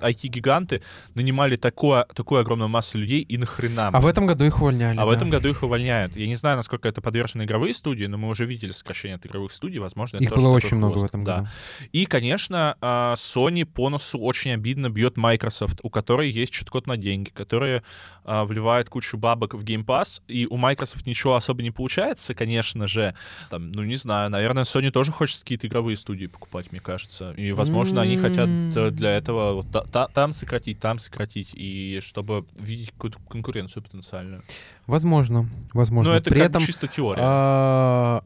[0.00, 0.82] IT-гиганты
[1.14, 3.88] нанимали такое, такую огромную массу людей и нахрена.
[3.88, 4.98] А в этом году их увольняли.
[4.98, 5.16] А в да.
[5.16, 6.16] этом году их увольняют.
[6.16, 9.52] Я не знаю, насколько это подвержено игровые студии, но мы уже видели сокращение от игровых
[9.52, 9.78] студий.
[9.78, 11.10] Возможно, это Их было очень много в хвост.
[11.10, 11.36] этом Да.
[11.36, 11.48] году.
[11.92, 16.96] И, конечно, а, Sony по носу очень обидно бьет Microsoft, у которой есть чуть-код на
[16.96, 17.84] деньги, которые
[18.24, 21.99] а, вливают кучу бабок в Game Pass, и у Microsoft ничего особо не получается,
[22.34, 23.14] конечно же.
[23.50, 27.32] Там, ну, не знаю, наверное, Sony тоже хочет какие-то игровые студии покупать, мне кажется.
[27.32, 32.44] И, возможно, они хотят для этого вот та- та- там сократить, там сократить, и чтобы
[32.58, 34.42] видеть какую-то конкуренцию потенциальную.
[34.86, 36.12] Возможно, возможно.
[36.12, 38.22] Но это При этом чисто теория.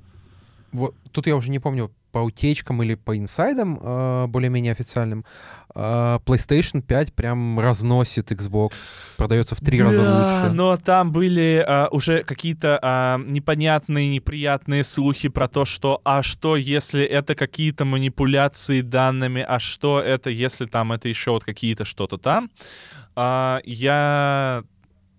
[0.74, 5.24] Вот тут я уже не помню, по утечкам или по инсайдам э, более-менее официальным,
[5.74, 10.54] э, PlayStation 5 прям разносит Xbox, продается в три да, раза лучше.
[10.54, 16.56] но там были а, уже какие-то а, непонятные, неприятные слухи про то, что а что,
[16.56, 22.16] если это какие-то манипуляции данными, а что это, если там это еще вот какие-то что-то
[22.16, 22.48] там.
[23.16, 24.62] А, я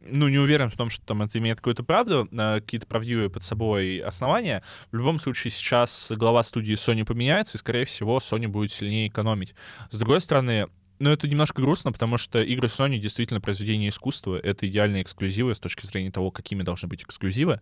[0.10, 3.44] ну, не уверен в том, что там это имеет какую-то правду, э, какие-то правдивые под
[3.44, 4.64] собой основания.
[4.92, 9.56] В любом случае, сейчас глава студии Sony поменяется, и, скорее всего, Sony будет сильнее экономить.
[9.90, 10.68] С другой стороны,
[11.00, 14.38] ну, это немножко грустно, потому что игры Sony действительно произведение искусства.
[14.38, 17.60] Это идеальные эксклюзивы с точки зрения того, какими должны быть эксклюзивы.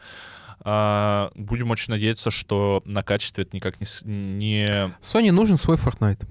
[0.60, 3.88] А, будем очень надеяться, что на качестве это никак не...
[4.06, 4.65] не...
[5.01, 6.27] Sony нужен свой Fortnite.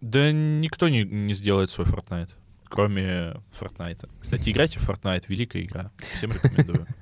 [0.00, 2.30] Да никто не, не сделает свой Fortnite
[2.68, 4.08] кроме Fortnite.
[4.20, 5.90] Кстати, играйте в Fortnite, великая игра.
[6.14, 6.86] Всем рекомендую.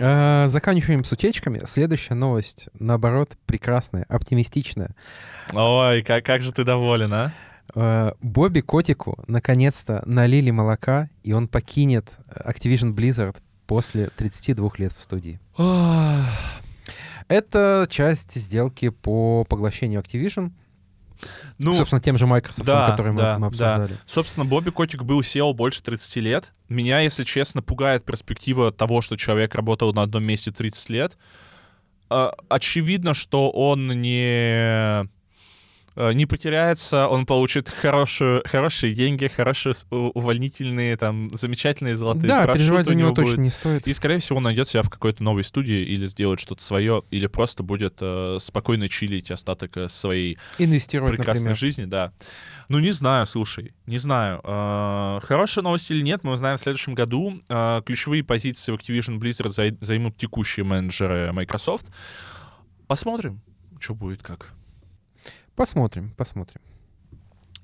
[0.00, 1.60] А, заканчиваем с утечками.
[1.66, 4.94] Следующая новость, наоборот, прекрасная, оптимистичная.
[5.52, 7.32] Ой, как, как же ты доволен, а?
[7.74, 8.14] а?
[8.22, 15.40] Бобби Котику наконец-то налили молока, и он покинет Activision Blizzard после 32 лет в студии.
[17.26, 20.52] Это часть сделки по поглощению Activision—
[21.58, 23.92] ну, Собственно, тем же Microsoft, да, который да, мы, мы обсуждали.
[23.92, 23.98] Да.
[24.06, 26.52] Собственно, Бобби Котик был SEO больше 30 лет.
[26.68, 31.18] Меня, если честно, пугает перспектива того, что человек работал на одном месте 30 лет.
[32.10, 35.08] А, очевидно, что он не
[36.12, 42.94] не потеряется, он получит хорошую, хорошие деньги, хорошие увольнительные, там, замечательные золотые Да, переживать за
[42.94, 43.38] него точно будет.
[43.40, 43.86] не стоит.
[43.86, 47.26] И, скорее всего, он найдет себя в какой-то новой студии или сделает что-то свое, или
[47.26, 51.56] просто будет э, спокойно чилить остаток э, своей Инвестировать, прекрасной например.
[51.56, 52.12] жизни, да.
[52.68, 54.40] Ну, не знаю, слушай, не знаю.
[54.44, 57.40] Э, хорошая новость или нет, мы узнаем в следующем году.
[57.48, 61.86] Э, ключевые позиции в Activision Blizzard зай займут текущие менеджеры Microsoft.
[62.86, 63.40] Посмотрим,
[63.80, 64.52] что будет как.
[65.58, 66.60] Посмотрим, посмотрим.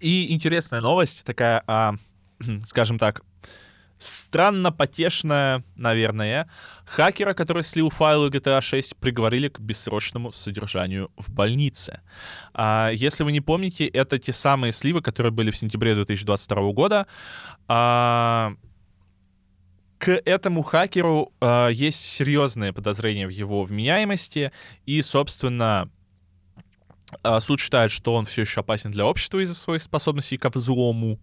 [0.00, 1.94] И интересная новость такая, а,
[2.64, 3.22] скажем так,
[3.98, 6.50] странно потешная, наверное.
[6.87, 12.00] Хакера, который слил файлы GTA 6, приговорили к бессрочному содержанию в больнице.
[12.52, 17.07] А, если вы не помните, это те самые сливы, которые были в сентябре 2022 года.
[17.68, 18.54] А,
[19.98, 24.50] к этому хакеру а, есть серьезные подозрения в его вменяемости,
[24.85, 25.88] и, собственно,
[27.40, 31.18] суд считает, что он все еще опасен для общества из-за своих способностей ко взлому.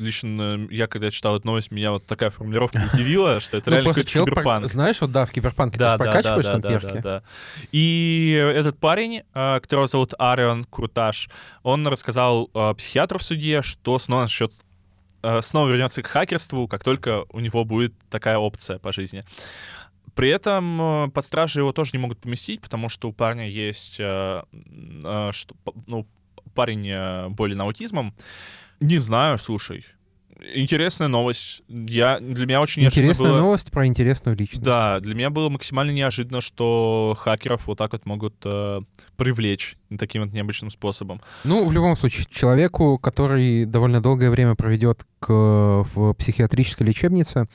[0.00, 3.90] Лично я, когда читал эту новость, меня вот такая формулировка удивила, что это ну, реально
[3.90, 4.66] какой-то киберпанк.
[4.66, 7.22] Знаешь, вот да, в киберпанке ты прокачиваешь там перки.
[7.70, 11.28] И этот парень, а, которого зовут Арион Круташ,
[11.62, 14.52] он рассказал а, психиатру в суде, что снова насчет
[15.42, 19.22] снова вернется к хакерству, как только у него будет такая опция по жизни.
[20.14, 23.96] При этом э, под стражей его тоже не могут поместить, потому что у парня есть,
[24.00, 25.54] э, э, что,
[25.86, 26.06] ну,
[26.54, 28.14] парень болен аутизмом.
[28.80, 29.84] Не знаю, слушай.
[30.54, 31.62] Интересная новость.
[31.68, 33.38] Я, для меня очень Интересная было...
[33.38, 34.62] новость про интересную личность.
[34.62, 38.80] Да, для меня было максимально неожиданно, что хакеров вот так вот могут э,
[39.16, 41.20] привлечь таким вот необычным способом.
[41.44, 47.46] Ну, в любом случае, человеку, который довольно долгое время проведет к, в психиатрической лечебнице,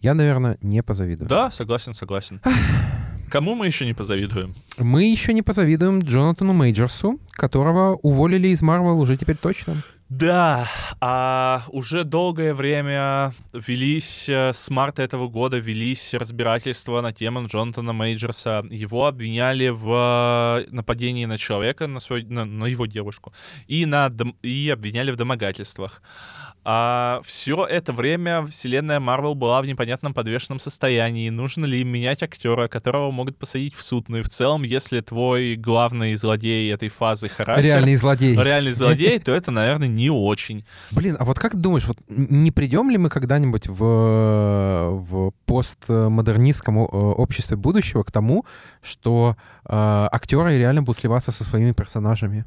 [0.00, 1.28] я, наверное, не позавидую.
[1.28, 2.40] Да, согласен, согласен.
[3.30, 4.54] Кому мы еще не позавидуем?
[4.78, 9.82] Мы еще не позавидуем Джонатану Мейджерсу, которого уволили из Марвел уже теперь точно.
[10.16, 10.68] Да,
[11.00, 17.92] а уже долгое время велись, э, с марта этого года велись разбирательства на тему Джонатана
[17.92, 18.64] Мейджерса.
[18.70, 23.32] Его обвиняли в нападении на человека, на, свой, на, на его девушку,
[23.66, 26.00] и, на, и обвиняли в домогательствах.
[26.66, 31.28] А все это время вселенная Марвел была в непонятном подвешенном состоянии.
[31.28, 34.08] Нужно ли менять актера, которого могут посадить в суд?
[34.08, 37.64] Ну и в целом, если твой главный злодей этой фазы Харасер...
[37.64, 38.34] Реальный злодей.
[38.34, 40.64] Реальный злодей, то это, наверное, не очень.
[40.90, 46.76] Блин, а вот как ты думаешь, вот не придем ли мы когда-нибудь в, в постмодернистском
[46.78, 48.44] обществе будущего к тому,
[48.82, 49.68] что э,
[50.12, 52.44] актеры реально будут сливаться со своими персонажами?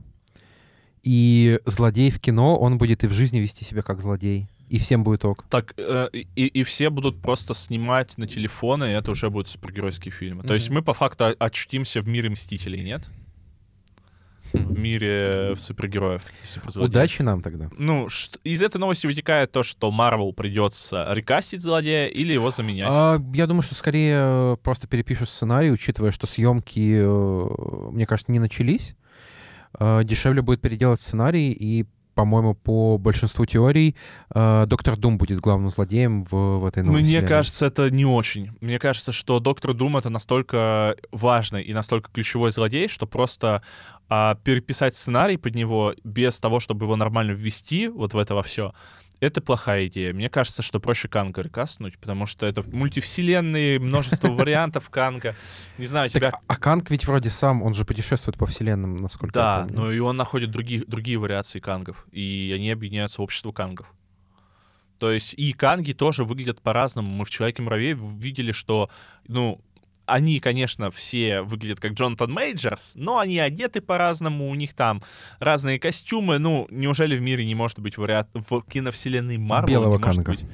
[1.03, 4.49] И злодей в кино, он будет и в жизни вести себя как злодей.
[4.67, 5.45] И всем будет ок.
[5.49, 10.11] Так, э, и, и все будут просто снимать на телефоны, и это уже будут супергеройские
[10.11, 10.43] фильмы.
[10.43, 10.47] Mm-hmm.
[10.47, 13.09] То есть мы по факту очутимся в мире Мстителей, нет?
[14.65, 16.21] В мире супергероев.
[16.75, 17.69] Удачи нам тогда.
[17.77, 18.07] Ну,
[18.43, 22.87] из этой новости вытекает то, что Марвел придется рекастить злодея или его заменять.
[22.89, 28.31] А, я думаю, что скорее э, просто перепишут сценарий, учитывая, что съемки, э, мне кажется,
[28.31, 28.95] не начались.
[29.79, 31.85] Дешевле будет переделать сценарий и
[32.17, 33.95] по-моему, по большинству теорий
[34.33, 37.27] э, Доктор Дум будет главным злодеем в, в этой новой Мне вселенной.
[37.27, 38.49] кажется, это не очень.
[38.59, 43.61] Мне кажется, что Доктор Дум это настолько важный и настолько ключевой злодей, что просто
[44.09, 48.41] а, переписать сценарий под него без того, чтобы его нормально ввести вот в это во
[48.41, 48.73] все,
[49.19, 50.13] это плохая идея.
[50.13, 55.35] Мне кажется, что проще Канга рекастнуть, потому что это мультивселенные, множество вариантов Канга.
[55.77, 56.39] Не знаю, Так, тебя...
[56.47, 60.17] а Канг ведь вроде сам, он же путешествует по вселенным, насколько Да, но и он
[60.17, 63.93] находит другие, другие вариации кангов, и они объединяются в общество кангов.
[64.99, 67.09] То есть и канги тоже выглядят по-разному.
[67.09, 68.89] Мы в «Человеке-муравее» видели, что,
[69.27, 69.61] ну,
[70.07, 75.01] они, конечно, все выглядят как Джонатан Мейджерс, но они одеты по-разному, у них там
[75.39, 76.39] разные костюмы.
[76.39, 79.81] Ну, неужели в мире не может быть вариант в киновселенной Марвел?
[79.81, 80.31] Белого Канга.
[80.31, 80.45] быть?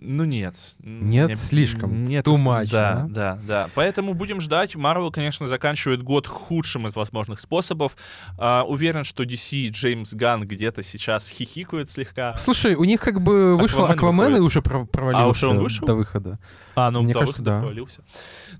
[0.00, 0.54] Ну нет.
[0.78, 2.04] Нет, Не- слишком.
[2.04, 3.68] Нет, Too much, да, да, да.
[3.74, 4.76] Поэтому будем ждать.
[4.76, 7.96] Марвел, конечно, заканчивает год худшим из возможных способов.
[8.38, 12.36] А, уверен, что DC и Джеймс Ганн где-то сейчас хихикают слегка.
[12.36, 15.58] Слушай, у них как бы вышел Аквамен Аквамен и уже про- провалился А, уже он
[15.58, 15.84] вышел?
[15.84, 16.38] до выхода.
[16.86, 17.58] А, ну Мне да, кажется, да.
[17.60, 18.02] провалился.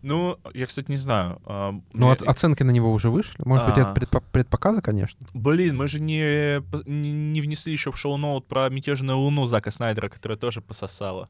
[0.03, 1.41] Ну, я, кстати, не знаю.
[1.47, 3.41] А, Ну, мне- от- оценки на него уже вышли.
[3.45, 3.95] Может быть, это А.
[3.95, 5.19] предпо- предпоказы, конечно.
[5.35, 10.09] Блин, мы же не, не, не внесли еще в шоу-ноут про мятежную луну Зака Снайдера,
[10.09, 11.29] которая тоже пососала.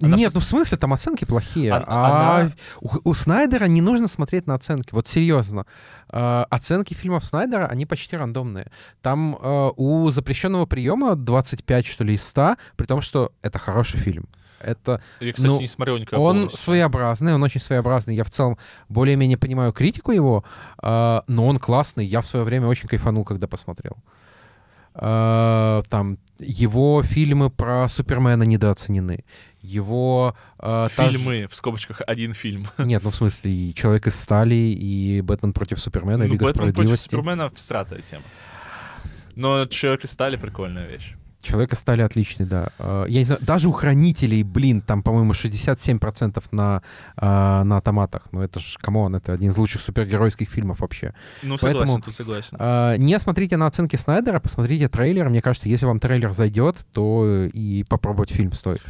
[0.00, 1.72] Она Нет, просто- ну в смысле, там оценки плохие.
[1.72, 4.90] Она- а она- у, у Снайдера не нужно смотреть на оценки.
[4.94, 5.66] Вот серьезно.
[6.08, 8.70] А, оценки фильмов Снайдера, они почти рандомные.
[9.02, 13.98] Там а, у запрещенного приема 25, что ли, из 100, при том, что это хороший
[13.98, 14.28] фильм.
[14.60, 16.28] Это Я, кстати, Ну, не смотрел никакого.
[16.28, 16.58] он полностью.
[16.58, 18.14] своеобразный, он очень своеобразный.
[18.16, 20.44] Я в целом более-менее понимаю критику его,
[20.78, 22.04] а, но он классный.
[22.04, 23.96] Я в свое время очень кайфанул, когда посмотрел.
[24.94, 29.24] А, там его фильмы про Супермена недооценены.
[29.60, 32.66] Его та же- Фильмы, в скобочках, один фильм.
[32.78, 36.46] Нет, ну в смысле и Человек из стали, и Бэтмен против Супермена, и Ну, Лига
[36.46, 37.10] Бэтмен против справедливости.
[37.10, 38.22] Супермена всратая тема.
[39.36, 41.14] Но Человек из стали прикольная вещь.
[41.40, 42.70] Человек из стали отличный, да.
[42.78, 46.82] А, Я не знаю, даже у хранителей, блин, там, по-моему, 67% на,
[47.16, 48.24] а, на автоматах.
[48.32, 51.14] Ну это ж, come on, это один из лучших супергеройских фильмов вообще.
[51.42, 52.56] Ну, Поэтому- согласен, тут согласен.
[52.60, 55.28] А, Не смотрите на оценки Снайдера, посмотрите трейлер.
[55.28, 58.82] Мне кажется, если вам трейлер зайдет, то и попробовать фильм стоит.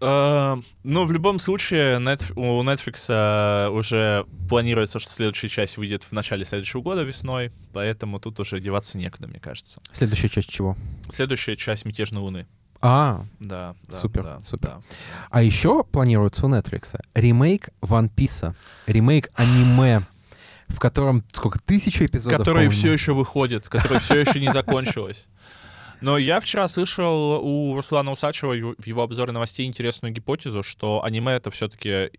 [0.00, 6.02] А, Ну, в любом случае, Netf- у Netflix а, уже планируется, что следующая часть выйдет
[6.04, 9.80] в начале следующего года весной, поэтому тут уже деваться некуда, мне кажется.
[9.92, 10.76] Следующая часть чего?
[11.08, 12.46] Следующая часть «Мятежной луны».
[12.82, 14.68] А, Да, да, Супер, да, супер.
[14.68, 14.80] да.
[15.30, 18.54] а еще планируется у Netflix ремейк One Piece,
[18.86, 20.02] ремейк аниме,
[20.68, 22.72] в котором сколько, тысяча эпизодов, Который по-моему?
[22.72, 25.26] все еще выходит, который все еще не закончилось.
[26.04, 31.32] Но я вчера слышал у Руслана Усачева в его обзоре новостей интересную гипотезу, что аниме
[31.32, 32.10] это все-таки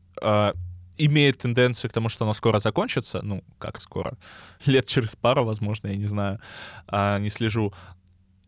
[0.97, 3.21] имеет тенденцию к тому, что оно скоро закончится.
[3.21, 4.17] Ну, как скоро?
[4.65, 6.39] Лет через пару, возможно, я не знаю.
[6.87, 7.73] а, не слежу.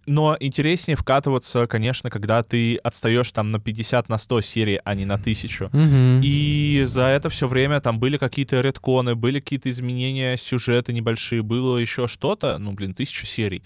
[0.07, 5.03] Но интереснее вкатываться, конечно, когда ты отстаешь там на 50, на 100 серий, а не
[5.03, 5.69] на 1000.
[5.73, 6.21] Мгм.
[6.23, 11.77] И за это все время там были какие-то редконы, были какие-то изменения сюжета небольшие, было
[11.77, 13.63] еще что-то, ну, блин, тысяча серий.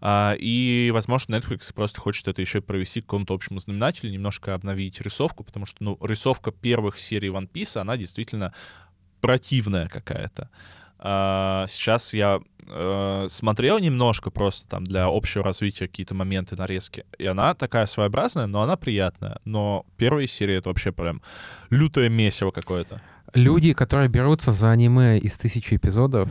[0.00, 5.00] А, и, возможно, Netflix просто хочет это еще провести к какому-то общему знаменателю, немножко обновить
[5.00, 8.52] рисовку, потому что, ну, рисовка первых серий One Piece, она действительно
[9.20, 10.50] противная какая-то.
[11.06, 17.04] А, сейчас я э, смотрел немножко просто там для общего развития какие-то моменты, нарезки.
[17.18, 19.38] И она такая своеобразная, но она приятная.
[19.44, 21.20] Но первые серии— это вообще прям
[21.68, 23.02] лютое месиво какое-то.
[23.34, 26.30] Люди, которые берутся за аниме из тысячи эпизодов,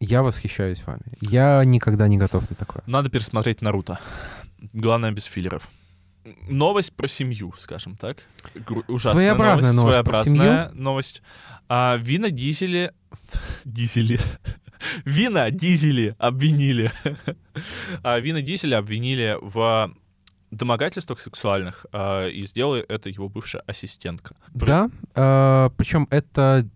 [0.00, 1.02] я восхищаюсь вами.
[1.20, 2.82] Я никогда не готов на такое.
[2.86, 4.00] Надо пересмотреть Наруто.
[4.72, 5.68] Главное, без филлеров.
[6.48, 8.16] Новость про семью, скажем так.
[8.56, 11.22] Гру- Ужасная Своеобразная новость про Своеобразная новость.
[11.68, 12.92] А, Вина Дизели...
[13.64, 14.18] Дизели...
[15.04, 16.90] Вина Дизели обвинили.
[18.02, 19.94] А, Вина Дизеля обвинили в
[20.50, 24.36] домогательствах сексуальных, а, и сделала это его бывшая ассистентка.
[24.54, 24.88] Да,
[25.76, 26.66] причем это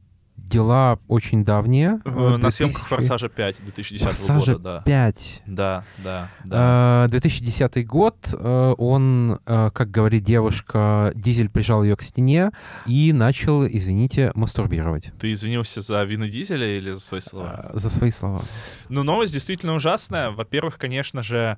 [0.45, 1.99] дела очень давние.
[2.05, 4.83] На съемках 2000 «Форсажа 5» 2010 «Форсажа года, да.
[4.85, 5.43] 5.
[5.47, 7.05] Да, да, да.
[7.07, 12.51] Э, 2010 год, э, он, э, как говорит девушка, Дизель прижал ее к стене
[12.87, 17.71] и начал, извините, мастурбировать Ты извинился за Вина Дизеля или за свои слова?
[17.73, 18.43] э, за свои слова.
[18.89, 20.31] Ну, новость действительно ужасная.
[20.31, 21.57] Во-первых, конечно же,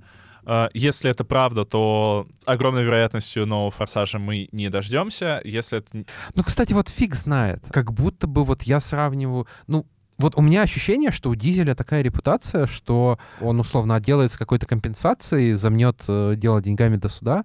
[0.74, 5.40] если это правда, то огромной вероятностью нового форсажа мы не дождемся.
[5.44, 6.04] Если это...
[6.34, 7.64] Ну, кстати, вот фиг знает.
[7.70, 9.46] Как будто бы вот я сравниваю...
[9.66, 9.86] Ну,
[10.18, 15.52] Вот у меня ощущение, что у Дизеля такая репутация, что он условно отделается какой-то компенсацией,
[15.54, 17.44] замнет э, дело деньгами до суда.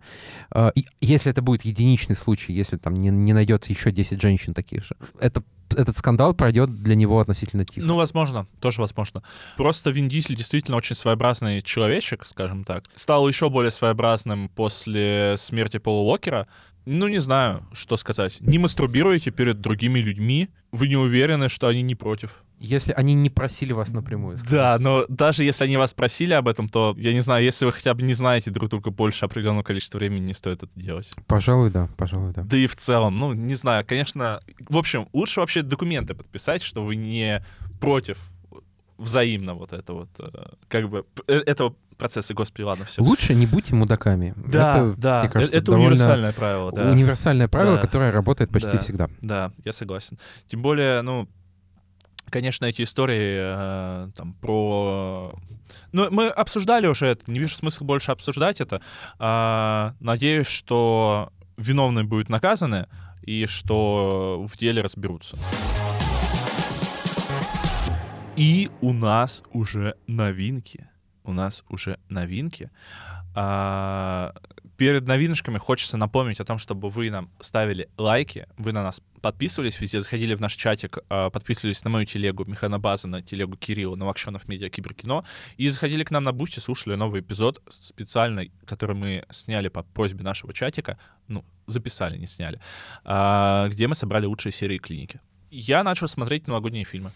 [0.53, 4.53] Э, и если это будет единичный случай, если там не, не найдется еще 10 женщин
[4.53, 5.43] таких же, это
[5.77, 7.85] этот скандал пройдет для него относительно тихо.
[7.85, 9.23] Ну, возможно, тоже возможно.
[9.57, 12.83] Просто Вин Дизель действительно очень своеобразный человечек, скажем так.
[12.95, 16.47] Стал еще более своеобразным после смерти Пола Уокера.
[16.85, 18.37] Ну, не знаю, что сказать.
[18.41, 20.49] Не мастурбируйте перед другими людьми.
[20.71, 22.43] Вы не уверены, что они не против.
[22.57, 24.37] Если они не просили вас напрямую.
[24.37, 24.53] Сказать.
[24.53, 27.71] Да, но даже если они вас просили об этом, то, я не знаю, если вы
[27.71, 31.11] хотя бы не знаете друг друга больше определенного количества времени, не стоит это делать.
[31.27, 32.43] Пожалуй, да, пожалуй, да.
[32.43, 34.39] Да и в целом, ну, не знаю, конечно...
[34.69, 37.43] В общем, лучше вообще документы подписать, что вы не
[37.79, 38.17] против
[39.01, 40.29] взаимно вот это вот, э,
[40.67, 43.01] как бы, э, этого процесса, господи, ладно, все.
[43.01, 44.33] Лучше не будьте мудаками.
[44.37, 46.89] Да, это, да, мне кажется, это универсальное правило, да.
[46.89, 47.81] Универсальное правило, да.
[47.81, 49.09] которое работает почти да, всегда.
[49.21, 50.17] Да, я согласен.
[50.47, 51.27] Тем более, ну,
[52.29, 55.33] конечно, эти истории э, там про...
[55.91, 58.81] Ну, мы обсуждали уже это, не вижу смысла больше обсуждать это.
[59.19, 62.87] Э, надеюсь, что виновные будут наказаны
[63.21, 65.37] и что в деле разберутся.
[68.37, 70.87] И у нас уже новинки.
[71.23, 72.71] У нас уже новинки.
[73.35, 74.33] А,
[74.77, 79.79] перед новиночками хочется напомнить о том, чтобы вы нам ставили лайки, вы на нас подписывались
[79.79, 84.05] везде, заходили в наш чатик, а, подписывались на мою телегу Механобаза, на телегу Кирилла, на
[84.05, 85.23] Вакшонов Медиа Киберкино,
[85.57, 90.23] и заходили к нам на Boosty, слушали новый эпизод специальный, который мы сняли по просьбе
[90.23, 92.59] нашего чатика, ну, записали, не сняли,
[93.03, 95.19] а, где мы собрали лучшие серии клиники.
[95.51, 97.11] Я начал смотреть новогодние фильмы.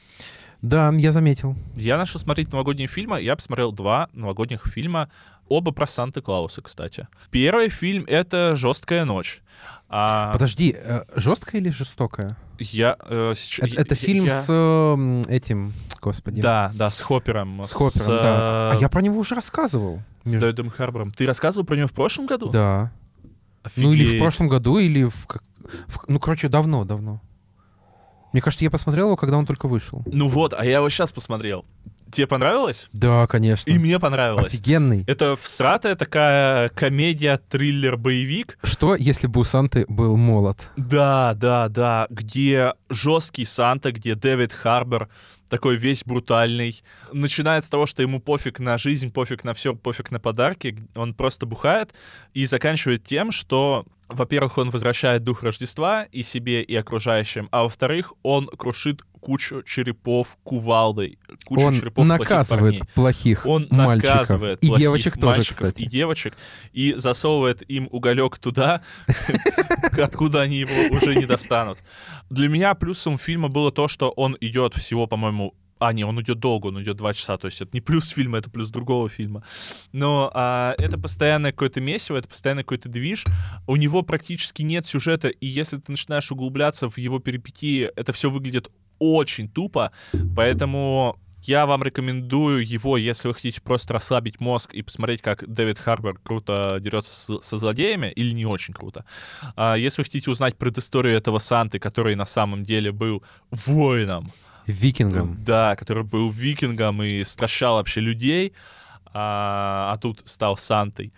[0.65, 1.55] Да, я заметил.
[1.75, 3.21] Я начал смотреть новогодние фильмы.
[3.21, 5.09] Я посмотрел два новогодних фильма.
[5.47, 7.07] Оба про Санта-Клауса, кстати.
[7.29, 9.43] Первый фильм— это «Жесткая ночь».
[9.89, 10.31] А...
[10.33, 12.35] Подожди, э, жесткая или жестокая?
[12.57, 14.41] Я, э, сейчас, это, это я, фильм я...
[14.41, 16.41] с э, этим, господи.
[16.41, 17.63] Да, да, с Хоппером.
[17.63, 18.71] С Хоппером, с, да.
[18.71, 20.01] А я про него уже рассказывал.
[20.23, 21.11] С Дэвидом Харбором.
[21.11, 22.49] Ты рассказывал про него в прошлом году?
[22.49, 22.91] Да.
[23.61, 23.83] Офигеть.
[23.83, 26.05] Ну или в прошлом году, или в, в...
[26.07, 27.21] Ну, короче, давно, давно.
[28.35, 30.03] Мне кажется, я посмотрел его, когда он только вышел.
[30.07, 31.63] Ну вот, а я его сейчас посмотрел.
[32.11, 32.89] Тебе понравилось?
[32.91, 33.71] Да, конечно.
[33.71, 34.47] И мне понравилось.
[34.47, 35.05] Офигенный.
[35.07, 38.57] Это всратая такая комедия, триллер, боевик.
[38.61, 40.69] Что, если бы у Санты был молот?
[40.75, 42.07] Да, да, да.
[42.09, 45.07] Где жесткий Санта, где Дэвид Харбер
[45.47, 46.83] такой весь брутальный.
[47.13, 50.77] Начинает с того, что ему пофиг на жизнь, пофиг на все, пофиг на подарки.
[50.95, 51.93] Он просто бухает.
[52.33, 58.13] И заканчивает тем, что во-первых, он возвращает дух Рождества и себе, и окружающим, а во-вторых,
[58.23, 64.13] он крушит кучу черепов кувалдой, кучу он черепов наказывает плохих, плохих он мальчиков.
[64.13, 65.81] наказывает и плохих девочек тоже, кстати.
[65.81, 66.35] и девочек,
[66.73, 68.83] и засовывает им уголек туда,
[69.91, 71.79] откуда они его уже не достанут.
[72.29, 75.55] Для меня плюсом фильма было то, что он идет всего, по-моему,
[75.85, 78.39] а, не, он идет долго, он идет два часа, то есть это не плюс фильма,
[78.39, 79.43] это плюс другого фильма.
[79.91, 83.25] Но а, это постоянное какое-то месиво, это постоянно какой-то движ.
[83.67, 88.29] У него практически нет сюжета, и если ты начинаешь углубляться в его перипетии, это все
[88.29, 89.91] выглядит очень тупо,
[90.35, 95.77] поэтому я вам рекомендую его, если вы хотите просто расслабить мозг и посмотреть, как Дэвид
[95.77, 99.05] Харбор круто дерется с, со злодеями, или не очень круто.
[99.55, 104.31] А, если вы хотите узнать предысторию этого Санты, который на самом деле был воином,
[104.67, 105.43] Викингом.
[105.43, 108.53] Да, который был викингом и стращал вообще людей,
[109.13, 111.13] а, а тут стал Сантой.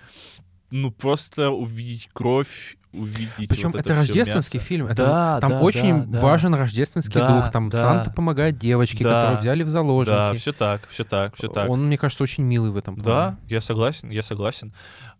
[0.69, 4.67] Ну, просто увидеть кровь, увидеть Причем вот это, это рождественский мясо.
[4.67, 4.87] фильм.
[4.87, 7.51] Это, да, там да, очень да, важен рождественский да, дух.
[7.51, 10.15] Там да, Санта помогает девочке, да, которую взяли в заложники.
[10.15, 11.69] Да, все так, все так, все так.
[11.69, 13.07] Он, мне кажется, очень милый в этом плане.
[13.07, 14.73] Да, я согласен, я согласен.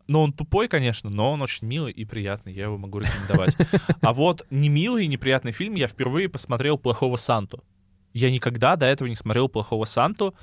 [0.08, 3.56] Но он тупой, конечно, но он очень милый и приятный, я его могу рекомендовать.
[4.02, 7.64] А вот не милый и неприятный фильм я впервые посмотрел «Плохого Санту».
[8.18, 10.34] Я никогда до этого не смотрел «Плохого Санту».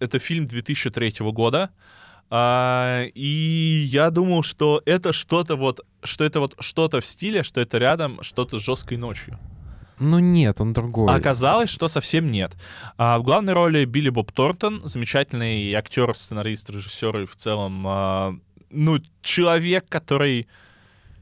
[0.00, 1.70] Это фильм 2003 года.
[2.28, 7.60] А, и я думал, что это что-то вот, что это вот что-то в стиле, что
[7.60, 9.38] это рядом что-то с жесткой ночью.
[10.00, 11.14] Ну нет, он другой.
[11.14, 12.56] Оказалось, что совсем нет.
[12.98, 18.34] А, в главной роли Билли Боб Тортон, замечательный актер, сценарист, режиссер и в целом, а,
[18.70, 20.48] ну, человек, который,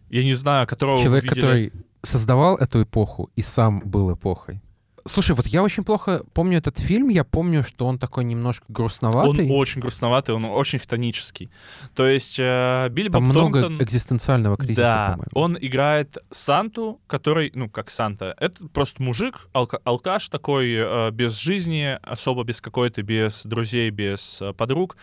[0.08, 1.40] я не знаю, которого Человек, видели...
[1.40, 4.62] который создавал эту эпоху и сам был эпохой.
[5.04, 7.08] Слушай, вот я очень плохо помню этот фильм.
[7.08, 9.46] Я помню, что он такой немножко грустноватый.
[9.46, 11.50] Он очень грустноватый, он очень хтонический.
[11.94, 13.82] То есть э, Билли Там Боб много Тортон...
[13.82, 15.30] экзистенциального кризиса, Да, по-моему.
[15.32, 21.34] он играет Санту, который, ну, как Санта, это просто мужик, алка- алкаш такой, э, без
[21.36, 24.96] жизни, особо без какой-то, без друзей, без э, подруг,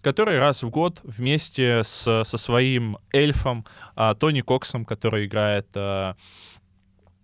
[0.00, 3.64] который раз в год вместе с, со своим эльфом
[3.96, 5.66] э, Тони Коксом, который играет...
[5.74, 6.14] э,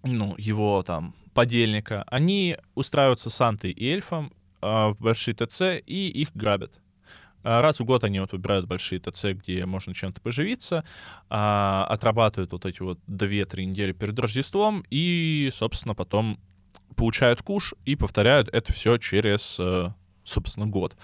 [0.03, 6.31] ну, его там подельника, они устраиваются Сантой и эльфом а, в большие ТЦ и их
[6.35, 6.81] грабят.
[7.43, 10.85] А, Раз в год они вот выбирают большие ТЦ, где можно чем-то поживиться,
[11.29, 16.39] а, отрабатывают вот эти вот 2-3 недели перед Рождеством и, собственно, потом
[16.97, 19.89] получают куш и повторяют это все через, э,
[20.31, 20.97] собственно, год.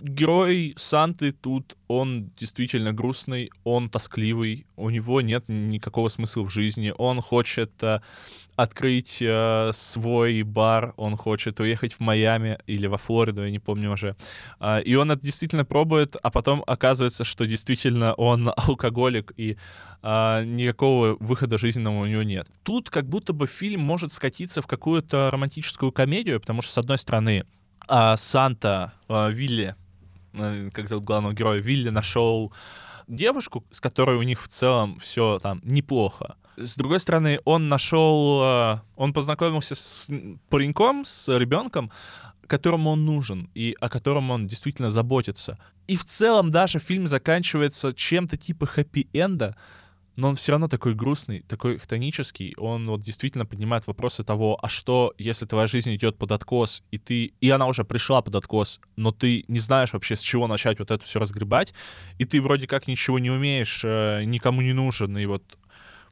[0.00, 6.92] Герой Санты тут, он действительно грустный, он тоскливый, у него нет никакого смысла в жизни,
[6.96, 8.00] он хочет э,
[8.56, 13.92] открыть э, свой бар, он хочет уехать в Майами или во Флориду, я не помню
[13.92, 14.16] уже.
[14.58, 19.56] А, и он это действительно пробует, а потом оказывается, что действительно он алкоголик, и
[20.02, 22.48] а, никакого выхода жизненного у него нет.
[22.62, 26.98] Тут как будто бы фильм может скатиться в какую-то романтическую комедию, потому что, с одной
[26.98, 27.44] стороны,
[27.88, 29.74] а, Санта, а, Вилли,
[30.32, 32.52] э, как зовут главного героя, Вилли нашел
[33.08, 36.36] девушку, с которой у них в целом все там неплохо.
[36.56, 40.08] С другой стороны, он нашел, э, он познакомился с
[40.48, 41.90] пареньком, с ребенком,
[42.46, 45.58] которому он нужен и о котором он действительно заботится.
[45.86, 49.56] И в целом даже фильм заканчивается чем-то типа хэппи-энда,
[50.16, 52.54] но он все равно такой грустный, такой хтонический.
[52.56, 56.98] Он вот действительно поднимает вопросы того, а что, если твоя жизнь идет под откос, и
[56.98, 60.78] ты, и она уже пришла под откос, но ты не знаешь вообще, с чего начать
[60.78, 61.74] вот это все разгребать,
[62.18, 65.42] и ты вроде как ничего не умеешь, э, никому не нужен, и вот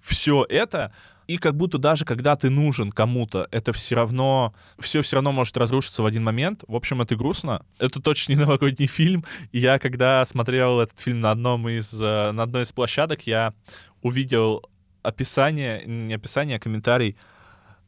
[0.02, 0.92] все это,
[1.28, 5.56] и как будто даже когда ты нужен кому-то, это все равно, все все равно может
[5.56, 6.64] разрушиться в один момент.
[6.66, 7.64] В общем, это грустно.
[7.78, 9.24] Это точно не новогодний фильм.
[9.52, 13.54] Я, когда смотрел этот фильм на одном из, э, на одной из площадок, я
[14.02, 14.68] увидел
[15.02, 17.16] описание, не описание, а комментарий,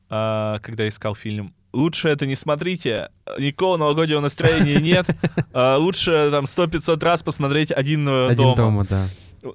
[0.08, 1.54] э, когда искал фильм.
[1.72, 5.06] Лучше это не смотрите, никакого новогоднего настроения нет.
[5.52, 8.56] Э, Лучше там 100-500 раз посмотреть «Один Один дома».
[8.56, 9.06] дома, да.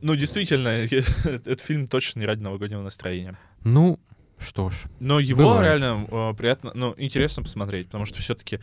[0.02, 0.68] Ну, действительно,
[1.26, 3.38] этот фильм точно не ради новогоднего настроения.
[3.64, 4.00] Ну,
[4.38, 4.86] что ж.
[5.00, 5.82] Но его Бывает.
[5.82, 8.60] реально э, приятно, ну, интересно посмотреть, потому что все-таки,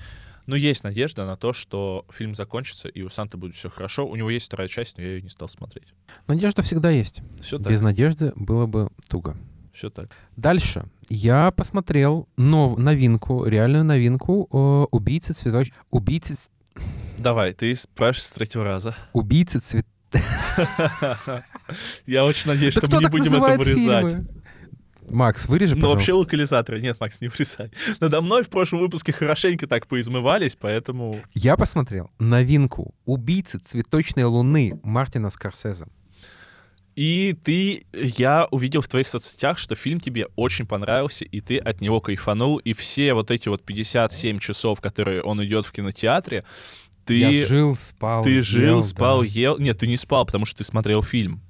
[0.46, 4.06] ну, есть надежда на то, что фильм закончится, и у Санты будет все хорошо.
[4.06, 5.88] У него есть вторая часть, но я ее не стал смотреть.
[6.28, 7.20] Надежда всегда есть.
[7.40, 9.36] Все так, Без надежды было бы туго.
[9.72, 10.10] все так.
[10.36, 10.86] Дальше.
[11.08, 15.72] Я посмотрел нов- новинку, реальную новинку э, «Убийцы цветоч...
[15.90, 16.50] Убийцы...
[17.18, 18.94] Давай, ты спрашиваешь с третьего раза.
[19.12, 19.86] Убийцы цвет...
[22.06, 24.26] Я очень надеюсь, что мы не будем это вырезать.
[25.08, 26.28] Макс, вырежи, Ну, вообще пожалуйста.
[26.28, 26.80] локализаторы.
[26.80, 27.70] Нет, Макс, не вырезай.
[28.00, 31.20] Надо мной в прошлом выпуске хорошенько так поизмывались, поэтому...
[31.34, 35.86] Я посмотрел новинку «Убийцы цветочной луны» Мартина Скорсезе.
[36.96, 41.82] И ты, я увидел в твоих соцсетях, что фильм тебе очень понравился, и ты от
[41.82, 46.44] него кайфанул, и все вот эти вот 57 часов, которые он идет в кинотеатре,
[47.06, 49.26] ты, Я жил, спал, ты жил, ел, спал, да.
[49.26, 49.58] ел.
[49.58, 51.40] Нет, ты не спал, потому что ты смотрел фильм.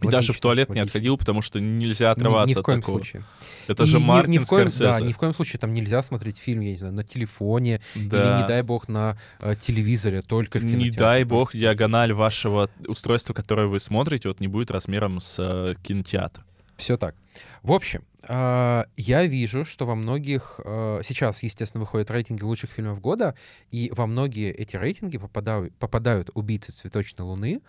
[0.00, 0.84] И даже в Логично, туалет не логично.
[0.86, 2.96] отходил, потому что нельзя Ни- отрываться Ни, в от коем такого.
[2.98, 3.24] случае.
[3.68, 4.98] Это И же ни- Мартин ни в коем, Скорсезе.
[4.98, 8.00] Да, ни в коем случае там нельзя смотреть фильм, я не знаю, на телефоне Да.
[8.36, 10.98] или, не дай бог, на э, телевизоре, только в Не кинотеатре.
[10.98, 16.44] дай бог, диагональ вашего устройства, которое вы смотрите, вот не будет размером с э, кинотеатр.
[16.82, 17.14] Все так.
[17.62, 20.58] В общем, а, я вижу, что во многих...
[20.64, 23.36] а, Сейчас, естественно, выходят рейтинги лучших фильмов года,
[23.70, 27.60] и во многие эти рейтинги попадают, попадают «Убийцы цветочной луны»,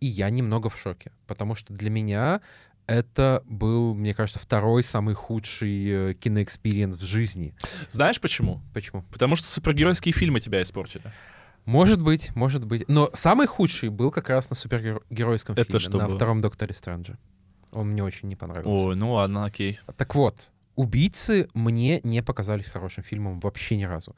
[0.00, 2.40] и я немного в шоке, потому что для меня
[2.88, 7.54] это был, мне кажется, второй самый худший э, кино experience в жизни.
[7.88, 8.60] Знаешь почему?
[8.74, 9.02] Почему?
[9.12, 11.04] Потому что супергеройские фильмы тебя испортили.
[11.64, 12.88] Может быть, может быть.
[12.88, 16.16] Но самый худший был как раз на супергеройском Это фильме, что на было?
[16.16, 17.18] втором «Докторе Стрэнджа».
[17.72, 18.86] Он мне очень не понравился.
[18.86, 19.78] Ой, ну ладно, окей.
[19.96, 24.14] Так вот, «Убийцы» мне не показались хорошим фильмом вообще ни разу.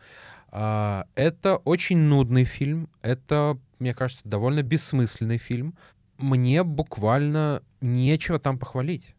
[0.53, 5.75] А, Это очень нудный фильм, это, мне кажется, довольно бессмысленный фильм.
[6.19, 9.15] Мне буквально нечего там похвалить.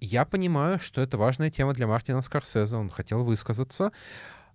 [0.00, 3.92] Я понимаю, что это важная тема для Мартина Скорсезе, он хотел высказаться,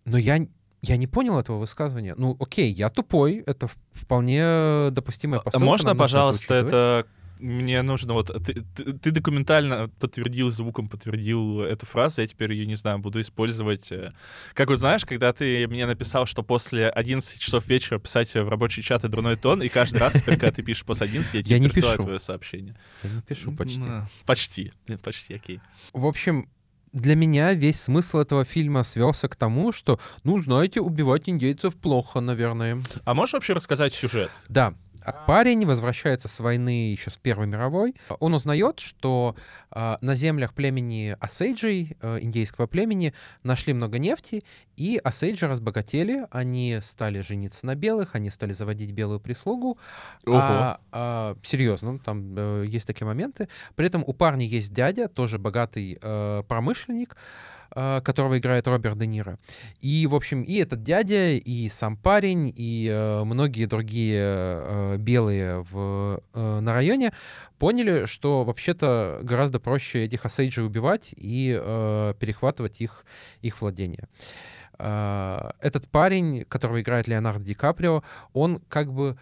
[0.06, 0.40] но я,
[0.82, 2.16] я не понял этого высказывания.
[2.18, 5.66] Ну, окей, я тупой, это вполне допустимая А посылка.
[5.66, 6.68] Можно, пожалуйста, учитывать.
[6.68, 7.08] это...
[7.40, 8.28] Мне нужно вот...
[8.46, 13.20] Ты, ты- ты документально подтвердил, звуком подтвердил эту фразу, я теперь ее, не знаю, буду
[13.22, 13.92] использовать.
[13.92, 14.12] э.
[14.54, 18.82] Как вот знаешь, когда ты мне написал, что после 11 часов вечера писать в рабочий
[18.82, 21.56] чат и дурной тон, и каждый раз теперь, когда ты пишешь после 11, я тебе
[21.56, 22.04] Я не присылаю пишу.
[22.04, 22.76] твое сообщение.
[23.04, 23.80] Я не пишу почти.
[23.80, 24.72] Ну, Почти.
[25.04, 25.60] Почти, окей.
[25.94, 26.50] В общем,
[26.94, 32.22] для меня весь смысл этого фильма свелся к тому, что, ну, знаете, убивать индейцев плохо,
[32.22, 32.82] наверное.
[33.04, 34.32] А можешь вообще рассказать сюжет?
[34.48, 34.74] Да.
[35.08, 37.96] А Парень возвращается с войны еще с Первой мировой.
[38.20, 39.38] Он узнает, что
[39.72, 44.44] а, на землях племени Осейджей, э, индейского племени, нашли много нефти,
[44.76, 49.78] и Осейджи разбогатели, они стали жениться на белых, они стали заводить белую прислугу.
[50.26, 50.38] Ого.
[50.38, 53.48] А, а, серьезно, там э, есть такие моменты.
[53.76, 57.18] При этом у парня есть дядя, тоже богатый э, промышленник, э,
[58.04, 59.38] которого играет Роберт Де Ниро.
[59.82, 65.62] И, в общем, и этот дядя, и сам парень, и э, многие другие э, белые
[65.62, 67.12] в, э, на районе
[67.60, 73.06] поняли, что вообще-то гораздо проще этих осейджей убивать и э, перехватывать их,
[73.42, 74.08] их владение.
[74.80, 78.04] Э, этот парень, которого играет Леонардо Ди Каприо,
[78.34, 79.18] он как бы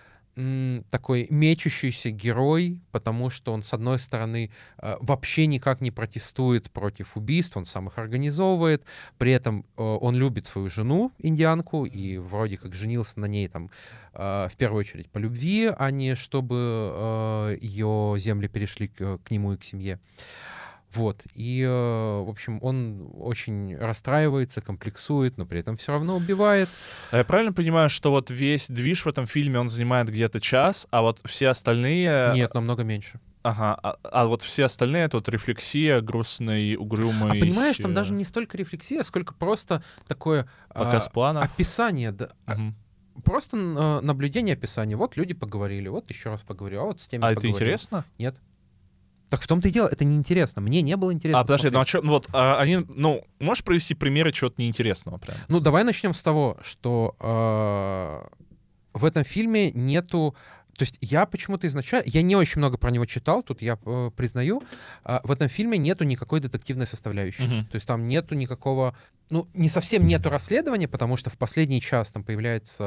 [0.90, 7.16] такой мечущийся герой, потому что он, с одной стороны, э, вообще никак не протестует против
[7.16, 8.84] убийств, он сам их организовывает,
[9.18, 13.70] при этом э, он любит свою жену, индианку, и вроде как женился на ней там
[14.14, 19.54] э, в первую очередь по любви, а не чтобы ее земли перешли к, к нему
[19.54, 20.00] и к семье.
[20.96, 21.24] Вот.
[21.34, 26.70] И, э, в общем, он очень расстраивается, комплексует, но при этом все равно убивает.
[27.12, 30.88] А я правильно понимаю, что вот весь движ в этом фильме, он занимает где-то час,
[30.92, 32.32] а вот все остальные...
[32.34, 33.20] Нет, намного меньше.
[33.46, 37.38] Ага, а, а вот все остальные это вот рефлексия грустный, угрюмый.
[37.38, 41.42] А понимаешь, там даже не столько рефлексия, сколько просто такое Показ а, плана.
[41.44, 42.74] описание, да, угу.
[43.24, 44.96] просто а, наблюдение описания.
[44.96, 47.52] Вот люди поговорили, вот еще раз поговорили, а вот с теми А поговорили.
[47.52, 48.06] это интересно?
[48.18, 48.36] Нет.
[49.30, 50.62] Так в том-то и дело, это неинтересно.
[50.62, 51.40] Мне не было интересно.
[51.40, 55.18] А подожди, ну а что, ну вот, а, они, ну, можешь провести примеры чего-то неинтересного
[55.18, 55.38] прям?
[55.48, 58.36] Ну, давай начнем с того, что э,
[58.94, 60.36] в этом фильме нету
[60.78, 62.04] то есть я почему-то изначально...
[62.08, 64.62] Я не очень много про него читал, тут я э, признаю.
[65.06, 67.44] Э, в этом фильме нету никакой детективной составляющей.
[67.44, 67.66] Uh-huh.
[67.66, 68.96] То есть там нету никакого
[69.30, 72.84] ну, не совсем нету расследования, потому что в последний час там появляется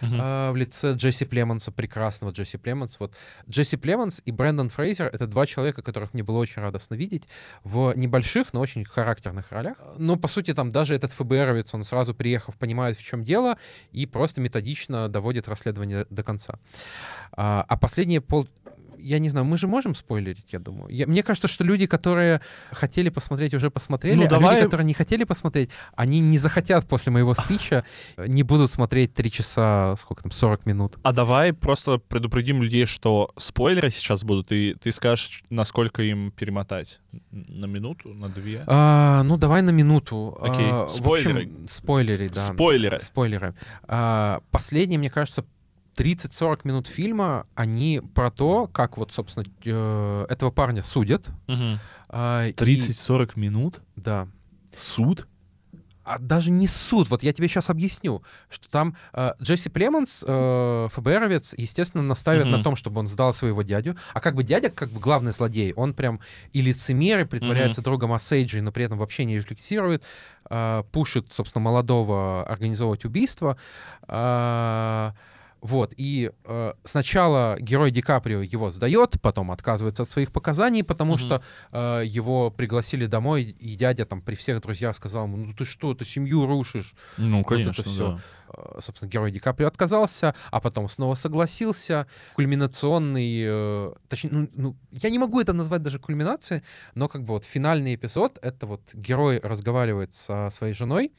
[0.00, 0.48] э, uh-huh.
[0.48, 2.98] э, в лице Джесси Племонса, прекрасного Джесси Племонс.
[2.98, 3.14] Вот
[3.48, 7.28] Джесси Племонс и Брэндон Фрейзер— это два человека, которых мне было очень радостно видеть
[7.62, 9.76] в небольших, но очень характерных ролях.
[9.96, 13.56] Но, по сути, там даже этот ФБРовец, он сразу приехав, понимает, в чем дело,
[13.92, 16.58] и просто методично доводит расследование до конца.
[17.32, 18.46] А, а последние пол
[19.02, 20.88] я не знаю, мы же можем спойлерить, я думаю.
[20.90, 22.40] Я, мне кажется, что люди, которые
[22.70, 24.56] хотели посмотреть, уже посмотрели, ну, а давай...
[24.56, 27.84] люди, которые не хотели посмотреть, они не захотят после моего спича,
[28.16, 30.96] не будут смотреть 3 часа, сколько там, 40 минут.
[31.02, 37.00] А давай просто предупредим людей, что спойлеры сейчас будут, и ты скажешь, насколько им перемотать.
[37.32, 38.62] На минуту, на две?
[38.66, 40.38] А, ну, давай на минуту.
[40.40, 41.44] Окей, а, спойлеры.
[41.44, 42.40] общем, спойлеры, да.
[42.40, 42.98] Спойлеры.
[43.00, 43.54] Спойлеры.
[43.88, 45.44] А, последнее, мне кажется,
[46.00, 51.28] 30-40 минут фильма, они про то, как вот, собственно, э, этого парня судят.
[51.46, 51.78] Угу.
[52.08, 53.40] 30-40 и...
[53.40, 53.80] минут?
[53.96, 54.26] Да.
[54.74, 55.26] Суд?
[56.02, 57.08] а даже не суд.
[57.08, 62.56] Вот я тебе сейчас объясню, что там э, Джесси Племонс, э, ФБРовец, естественно, наставит mm-hmm.
[62.56, 63.96] на том, чтобы он сдал своего дядю.
[64.12, 66.18] А как бы дядя, как бы главный злодей, он прям
[66.52, 67.84] и лицемер, и притворяется mm-hmm.
[67.84, 70.02] другом Осейджи, но при этом вообще не рефлексирует,
[70.48, 73.56] э, пушит, собственно, молодого организовывать убийство.
[74.08, 75.12] Э,
[75.60, 81.14] вот, и э, сначала герой Ди Каприо его сдает, потом отказывается от своих показаний, потому
[81.14, 81.18] mm-hmm.
[81.18, 81.42] что
[81.72, 85.94] э, его пригласили домой, и дядя там при всех друзьях сказал ему, ну ты что,
[85.94, 86.94] ты семью рушишь.
[87.18, 88.08] Ну, конечно, вот это все.
[88.12, 88.20] Да.
[88.56, 92.06] Э, собственно, герой Ди Каприо отказался, а потом снова согласился.
[92.34, 96.62] Кульминационный, э, точнее, ну, ну, я не могу это назвать даже кульминацией,
[96.94, 101.12] но как бы вот финальный эпизод, это вот герой разговаривает со своей женой,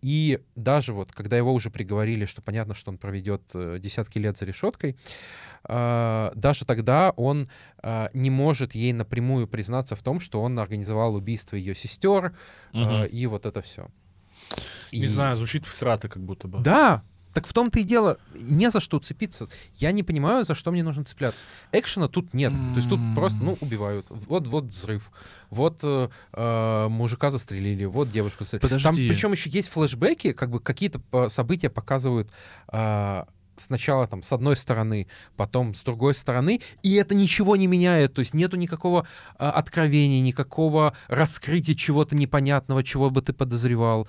[0.00, 4.36] и даже вот, когда его уже приговорили, что понятно, что он проведет э, десятки лет
[4.36, 4.96] за решеткой,
[5.68, 7.48] э, даже тогда он
[7.82, 12.34] э, не может ей напрямую признаться в том, что он организовал убийство ее сестер
[12.72, 13.04] угу.
[13.04, 13.88] и вот это все.
[14.92, 15.06] Не и...
[15.06, 16.60] знаю, звучит всрато как будто бы.
[16.60, 17.02] Да,
[17.32, 19.48] так в том-то и дело, не за что уцепиться.
[19.74, 21.44] Я не понимаю, за что мне нужно цепляться.
[21.72, 22.52] Экшена тут нет.
[22.52, 24.06] То есть тут просто, ну, убивают.
[24.08, 25.10] Вот, вот взрыв.
[25.50, 28.62] Вот э, э, мужика застрелили, вот девушку застрелили.
[28.62, 28.84] Подожди.
[28.84, 32.30] Там причем еще есть флешбеки, как бы какие-то э, события показывают
[32.72, 33.24] э,
[33.60, 35.06] сначала там с одной стороны,
[35.36, 39.06] потом с другой стороны, и это ничего не меняет, то есть нету никакого
[39.38, 44.08] э, откровения, никакого раскрытия чего-то непонятного, чего бы ты подозревал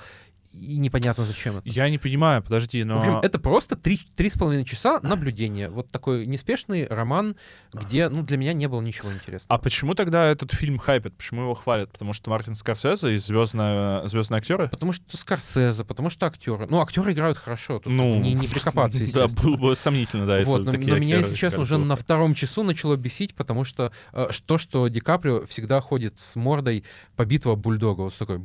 [0.51, 1.69] и непонятно зачем это.
[1.69, 2.97] Я не понимаю, подожди, но...
[2.97, 5.69] В общем, это просто три, три с половиной часа наблюдения.
[5.69, 7.35] Вот такой неспешный роман,
[7.71, 9.59] где, ну, для меня не было ничего интересного.
[9.59, 11.15] А почему тогда этот фильм хайпит?
[11.15, 11.91] Почему его хвалят?
[11.91, 14.69] Потому что Мартин Скорсезе и звездные, звездные актеры?
[14.69, 16.67] Потому что Скорсезе, потому что актеры.
[16.69, 18.99] Ну, актеры играют хорошо, тут ну, не, не прикопаться.
[19.13, 22.33] Да, было бы сомнительно, да, если вот, но, но меня, если честно, уже на втором
[22.33, 26.83] часу начало бесить, потому что э, то, что Ди Каприо всегда ходит с мордой
[27.15, 28.41] побитого бульдога, вот такой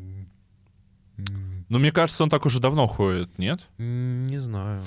[1.69, 3.67] ну, мне кажется, он так уже давно ходит, нет?
[3.79, 4.83] Не знаю.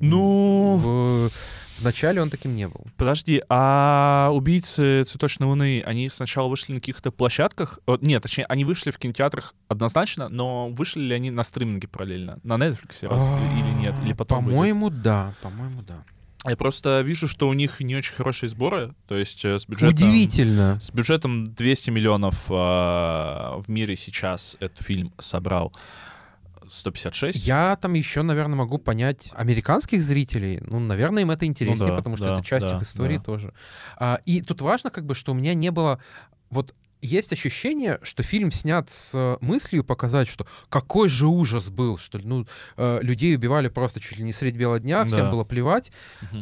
[0.00, 0.76] Ну...
[0.76, 1.30] В...
[1.78, 2.86] Вначале он таким не был.
[2.96, 7.80] Подожди, а убийцы цветочной луны, они сначала вышли на каких-то площадках?
[8.00, 12.38] Нет, точнее, они вышли в кинотеатрах однозначно, но вышли ли они на стриминге параллельно?
[12.44, 13.94] На Netflix разве, или нет?
[14.04, 15.34] Или потом По-моему, да.
[15.42, 16.04] По-моему, да.
[16.44, 19.94] Я просто вижу, что у них не очень хорошие сборы, то есть э, с бюджетом...
[19.94, 20.78] Удивительно.
[20.80, 25.72] С бюджетом 200 миллионов э, в мире сейчас этот фильм собрал
[26.68, 27.46] 156.
[27.46, 30.60] Я там еще, наверное, могу понять американских зрителей.
[30.66, 33.18] Ну, наверное, им это интереснее, Ну да, потому что да, это часть да, их истории
[33.18, 33.22] да.
[33.22, 33.54] тоже.
[33.98, 36.00] А, и тут важно, как бы, что у меня не было
[36.50, 42.18] вот есть ощущение, что фильм снят с мыслью показать, что какой же ужас был, что
[42.22, 42.46] ну,
[42.76, 45.30] э, людей убивали просто чуть ли не средь бела дня, всем Да.
[45.30, 45.92] было плевать.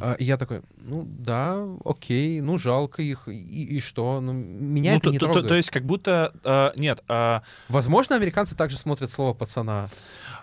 [0.01, 3.33] А, и я такой, ну да, окей, ну жалко их, и,
[3.77, 4.21] и что?
[4.21, 5.49] Ну, меня Ну, это то, не то- то- трогает.
[5.49, 6.33] то есть как будто...
[6.45, 9.89] э, нет, а, Возможно, американцы также смотрят слово пацана.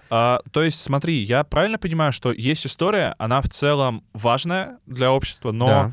[0.10, 5.12] а, то есть смотри, я правильно понимаю, что есть история, она в целом важная для
[5.12, 5.92] общества, но Да.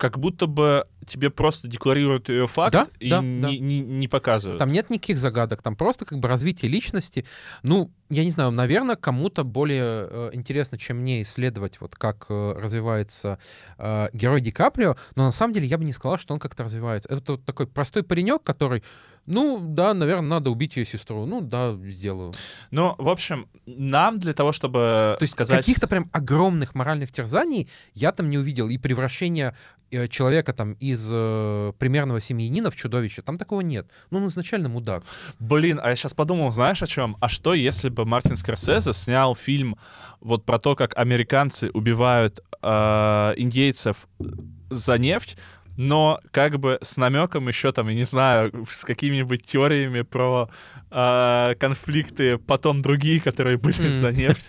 [0.00, 3.48] Как будто бы тебе просто декларируют ее факт Да, и да, не, да.
[3.50, 4.58] не- не показывают.
[4.58, 7.26] Там нет никаких загадок, там просто как бы развитие личности.
[7.62, 12.52] Ну, я не знаю, наверное, кому-то более э, интересно, чем мне, исследовать, вот как э,
[12.56, 13.38] развивается
[13.76, 16.64] э, герой Ди Каприо, но на самом деле я бы не сказал, что он как-то
[16.64, 17.08] развивается.
[17.12, 18.82] Это вот такой простой паренек, который,
[19.26, 21.26] ну, да, наверное, надо убить ее сестру.
[21.26, 22.34] Ну, да, сделаю.
[22.70, 25.58] Ну, в общем, нам для того, чтобы То есть сказать...
[25.58, 28.68] каких-то прям огромных моральных терзаний я там не увидел.
[28.68, 29.54] И превращение
[29.90, 33.88] э, человека там из э, примерного семьянина в чудовище, там такого нет.
[34.10, 35.04] Ну, он изначально мудак.
[35.38, 37.16] Блин, а я сейчас подумал, знаешь о чем?
[37.20, 39.76] А что, если бы Мартин Скорсезе снял фильм
[40.20, 42.68] вот про то, как американцы убивают э,
[43.36, 44.08] индейцев
[44.70, 45.36] за нефть,
[45.76, 50.50] но как бы с намеком еще там, я не знаю, с какими-нибудь теориями про
[50.90, 54.48] э, конфликты потом другие, которые были за нефть.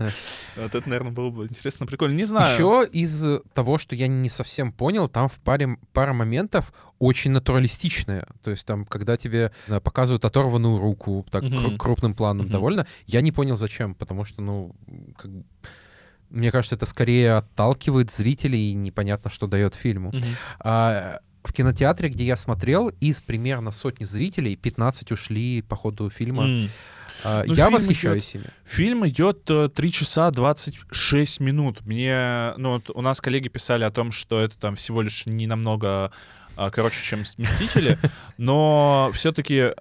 [0.58, 2.16] Вот это, наверное, было бы интересно, прикольно.
[2.16, 2.54] Не знаю.
[2.54, 8.28] Еще из того, что я не совсем понял, там в паре пара моментов очень натуралистичные.
[8.44, 11.44] То есть там, когда тебе э, показывают оторванную руку, так
[11.78, 14.76] крупным планом довольно, я не понял зачем, потому что, ну,
[15.18, 15.32] как
[16.32, 20.10] мне кажется, это скорее отталкивает зрителей и непонятно, что дает фильму.
[20.14, 20.24] Мгм.
[20.60, 26.70] А, в кинотеатре, где я смотрел, из примерно сотни зрителей 15 ушли по ходу фильма.
[27.24, 28.46] А, Ну, я восхищаюсь ими.
[28.66, 31.86] Фильм идет э, 3 часа 26 минут.
[31.86, 35.46] Мне, ну, вот у нас коллеги писали о том, что это там всего лишь не
[35.46, 36.12] намного
[36.70, 37.98] короче, чем «Мстители»,
[38.38, 39.72] но все-таки,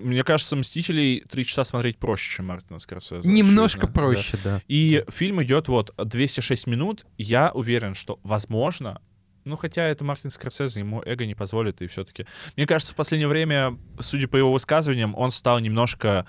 [0.00, 3.28] мне кажется, «Мстителей» 3 часа смотреть проще, чем Мартина Скорсезе.
[3.28, 4.00] Немножко очевидно, да.
[4.00, 4.62] проще, да.
[4.68, 7.04] И фильм идет вот 206 минут.
[7.18, 9.02] Я уверен, что, возможно,
[9.44, 12.26] ну, хотя это Мартин Скорсезе, ему эго не позволит, и все-таки...
[12.56, 16.26] Мне кажется, в последнее время, судя по его высказываниям, он стал немножко...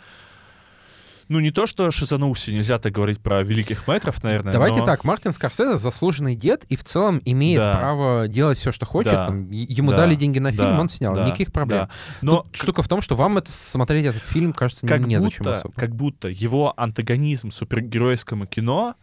[1.29, 4.51] Ну, не то, что шизанулся, нельзя так говорить про великих мэтров, наверное.
[4.51, 7.71] Давайте но- так, Мартин Скорсезе заслуженный дед и в целом имеет Да.
[7.71, 9.11] право делать все, что хочет.
[9.13, 9.27] Да.
[9.27, 9.97] Там, ему Да.
[9.97, 10.63] дали деньги на Да.
[10.63, 11.25] фильм, он снял, Да.
[11.25, 11.81] никаких проблем.
[11.81, 11.89] Да.
[12.23, 15.53] Но Тут штука в том, что вам это смотреть этот фильм кажется как незачем будто,
[15.53, 15.73] особо.
[15.75, 18.95] как будто его антагонизм супергеройскому кино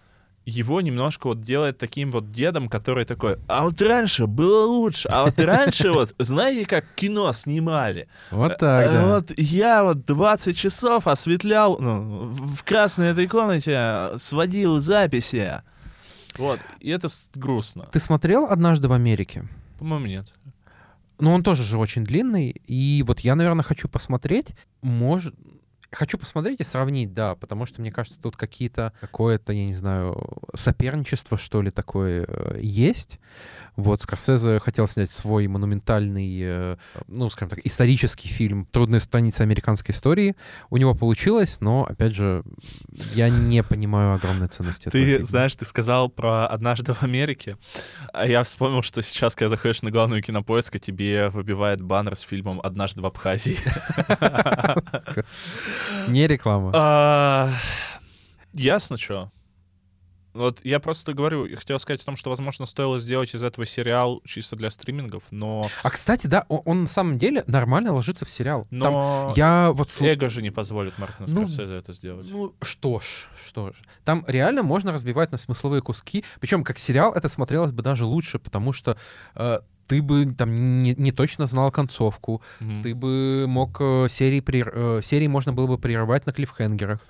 [0.47, 5.25] его немножко вот делает таким вот дедом, который такой, а вот раньше было лучше, а
[5.25, 8.09] вот раньше вот, знаете, как кино снимали?
[8.31, 9.07] Вот так, Э, да.
[9.07, 15.63] Вот я вот 20 часов осветлял, ну, в красной этой комнате сводил записи.
[16.39, 17.89] Вот, и это грустно.
[17.91, 19.49] Ты смотрел «Однажды в Америке»?
[19.79, 20.33] По-моему, нет.
[21.19, 25.35] Ну, он тоже же очень длинный, и вот я, наверное, хочу посмотреть, может...
[25.93, 30.39] Хочу посмотреть и сравнить, да, потому что, мне кажется, тут какие-то, какое-то, я не знаю,
[30.55, 33.21] соперничество, что ли, такое э, есть.
[33.77, 36.77] Вот, Скорсезе хотел снять свой монументальный, э,
[37.09, 40.35] ну, скажем так, исторический фильм «Трудные страницы американской истории».
[40.71, 42.43] У него получилось, но, опять же,
[43.15, 45.25] я не понимаю огромной ценности этого Ты фильма.
[45.27, 47.59] знаешь, ты сказал про «Однажды в Америке»,
[48.13, 52.61] а я вспомнил, что сейчас, когда заходишь на главную кинопоиск, тебе выбивает баннер с фильмом
[52.63, 53.59] «Однажды в Абхазии».
[56.09, 56.71] Не реклама.
[56.75, 57.53] А,
[58.53, 59.31] Ясно, что.
[60.37, 63.67] Вот я просто говорю, я хотел сказать о том, что, возможно, стоило сделать из этого
[63.67, 65.69] сериал чисто для стримингов, но...
[65.83, 68.67] А, кстати, да, о- он, на самом деле нормально ложится в сериал.
[68.71, 69.91] Там Но я вот...
[70.01, 72.27] эго же не позволит Мартину Ну, Скорсезе это сделать.
[72.31, 73.75] Ну, что ж, что ж.
[74.05, 76.25] Там реально можно разбивать на смысловые куски.
[76.41, 78.97] Причем, как сериал, это смотрелось бы даже лучше, потому что
[79.35, 82.43] э, ты бы там не, не точно знал концовку.
[82.61, 82.83] Мгм.
[82.83, 87.01] Ты бы мог э, серии, прер- э, серии можно было бы прерывать на клиффхенгерах.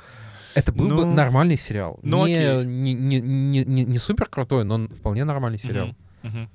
[0.57, 1.99] Это был бы Ну, нормальный сериал.
[2.03, 5.89] ну, не, не, не, не, не- не супер крутой, но вполне нормальный сериал.
[6.23, 6.51] Мгм, мгм.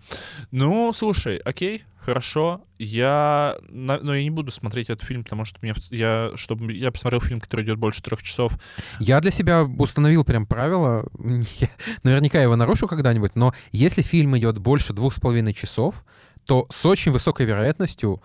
[0.51, 2.61] Ну, слушай, окей, хорошо.
[2.79, 6.91] Я, но я не буду смотреть этот фильм, потому что мне, в- я, чтобы я
[6.91, 8.57] посмотрел фильм, который идет больше трех часов.
[8.99, 11.05] Я для себя установил прям правило,
[11.59, 11.69] я
[12.03, 16.03] наверняка его нарушу когда-нибудь, но если фильм идет больше двух с половиной часов,
[16.45, 18.21] то с очень высокой вероятностью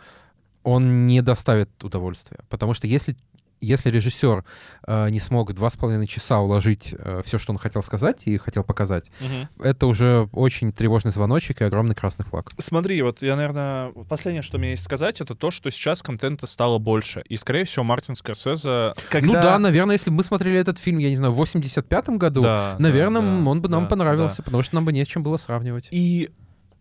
[0.62, 2.39] он не доставит удовольствия.
[2.49, 3.14] Потому что если
[3.61, 4.45] если режиссер
[4.87, 8.37] э, не смог два с половиной часа уложить э, все, что он хотел сказать и
[8.37, 9.11] хотел показать,
[9.59, 12.51] это уже очень тревожный звоночек и огромный красный флаг.
[12.59, 16.79] Смотри, вот я, наверное, последнее, что мне есть сказать, это то, что сейчас контента стало
[16.79, 17.23] больше.
[17.29, 18.95] И, скорее всего, Мартин Скорсезе...
[19.11, 19.27] Когда...
[19.27, 22.43] Ну да, наверное, если бы мы смотрели этот фильм, я не знаю, в 85-м году,
[22.43, 24.43] Да, наверное, да, да, он бы нам да, понравился, да.
[24.45, 25.89] потому что нам бы не с чем было сравнивать.
[25.91, 26.31] И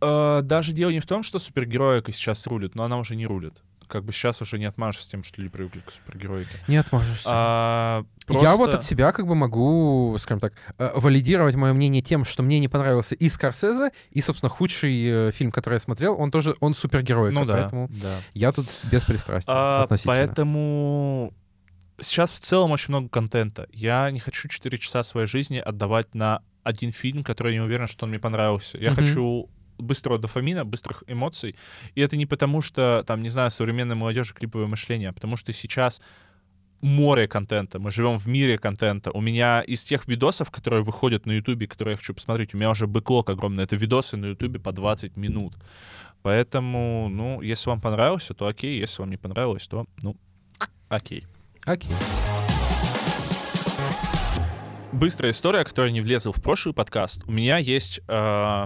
[0.01, 3.61] э, даже дело не в том, что супергероика сейчас рулит, но она уже не рулит.
[3.87, 6.49] Как бы сейчас уже не отмажешься тем, что люди привыкли к супергероике.
[6.67, 7.27] Не отмажешься.
[7.31, 12.01] А, Я вот просто- от себя как бы могу, скажем так, э, валидировать мое мнение
[12.01, 16.19] тем, что мне не понравился и Скорсезе, и, собственно, худший э, фильм, который я смотрел,
[16.19, 18.19] он тоже, он супергерой, Ну да, поэтому да.
[18.33, 20.13] я тут без пристрастия А, относительно.
[20.15, 21.33] поэтому
[21.99, 23.67] сейчас в целом очень много контента.
[23.71, 27.87] Я не хочу 4 часа своей жизни отдавать на один фильм, который я не уверен,
[27.87, 28.77] что он мне понравился.
[28.79, 28.95] Я Мгм.
[28.95, 31.55] хочу быстрого дофамина, быстрых эмоций.
[31.95, 35.53] И это не потому, что, там, не знаю, современной молодежи клиповое мышление, а потому что
[35.53, 36.01] сейчас
[36.81, 39.11] море контента, мы живем в мире контента.
[39.11, 42.69] У меня из тех видосов, которые выходят на Ютубе, которые я хочу посмотреть, у меня
[42.69, 43.63] уже бэклог огромный.
[43.63, 45.53] Это видосы на Ютубе по 20 минут.
[46.21, 48.79] Поэтому, ну, если вам понравился, то окей.
[48.79, 50.15] Если вам не понравилось, то, ну,
[50.89, 51.25] окей.
[51.65, 51.91] Окей.
[54.91, 57.23] Быстрая история, которая не влезла в прошлый подкаст.
[57.27, 58.65] У меня есть э,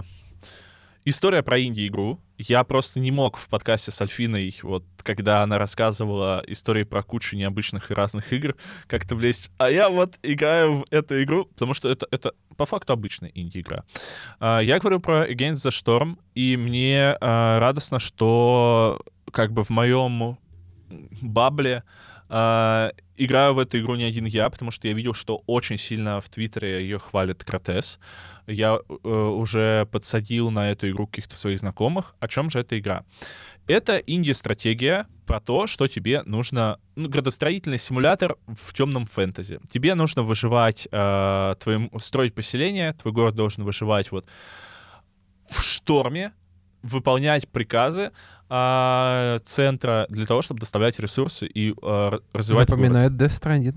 [1.10, 2.20] история про инди-игру.
[2.38, 7.36] Я просто не мог в подкасте с Альфиной, вот когда она рассказывала истории про кучу
[7.36, 8.56] необычных и разных игр,
[8.86, 9.50] как-то влезть.
[9.58, 13.84] А я вот играю в эту игру, потому что это, это по факту обычная инди-игра.
[14.38, 19.00] А, я говорю про Against the Storm, и мне а, радостно, что
[19.32, 20.38] как бы в моем
[21.20, 21.84] бабле
[22.32, 26.20] а, играю в эту игру не один я, потому что я видел, что очень сильно
[26.20, 27.98] в Твиттере ее хвалит Кратес.
[28.46, 32.14] Я э, уже подсадил на эту игру каких-то своих знакомых.
[32.20, 33.04] О чем же эта игра?
[33.66, 36.78] Это инди-стратегия про то, что тебе нужно...
[36.94, 39.58] Ну, градостроительный симулятор в темном фэнтези.
[39.68, 44.24] Тебе нужно выживать, э, твоим, строить поселение, твой город должен выживать вот
[45.50, 46.32] в шторме,
[46.82, 48.12] выполнять приказы
[48.50, 52.80] а, центра для того, чтобы доставлять ресурсы и а, развивать город.
[52.80, 53.76] Напоминает Death Stranding.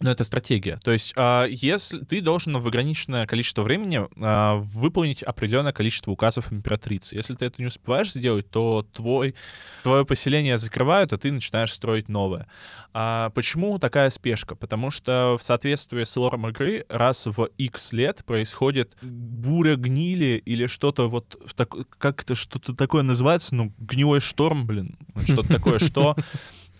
[0.00, 0.78] Но это стратегия.
[0.84, 6.52] То есть, а, если ты должен в ограниченное количество времени а, выполнить определенное количество указов
[6.52, 7.16] императрицы.
[7.16, 9.34] Если ты это не успеваешь сделать, то твой,
[9.82, 12.46] твое поселение закрывают, а ты начинаешь строить новое.
[12.92, 14.54] А почему такая спешка?
[14.54, 20.66] Потому что в соответствии с лором игры раз в X лет происходит буря гнили или
[20.66, 21.74] что-то вот так...
[21.98, 26.16] как это что-то такое называется, ну гнилой шторм, блин, что-то такое, что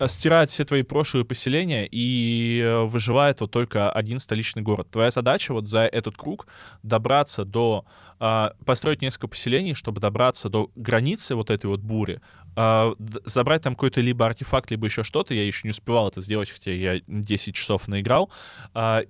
[0.07, 4.89] стирает все твои прошлые поселения и э, выживает вот только один столичный город.
[4.91, 6.47] Твоя задача вот за этот круг
[6.83, 7.85] добраться до...
[8.19, 12.21] а, построить несколько поселений, чтобы добраться до границы вот этой вот бури,
[12.55, 16.73] забрать там какой-то либо артефакт, либо еще что-то, я еще не успевал это сделать, хотя
[16.73, 18.31] я 10 часов наиграл,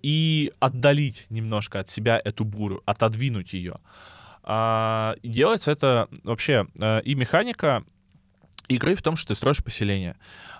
[0.02, 3.78] и отдалить немножко от себя эту бурю, отодвинуть ее.
[4.42, 7.84] Делается это вообще э, и механика
[8.68, 10.16] игры в том, что ты строишь поселение.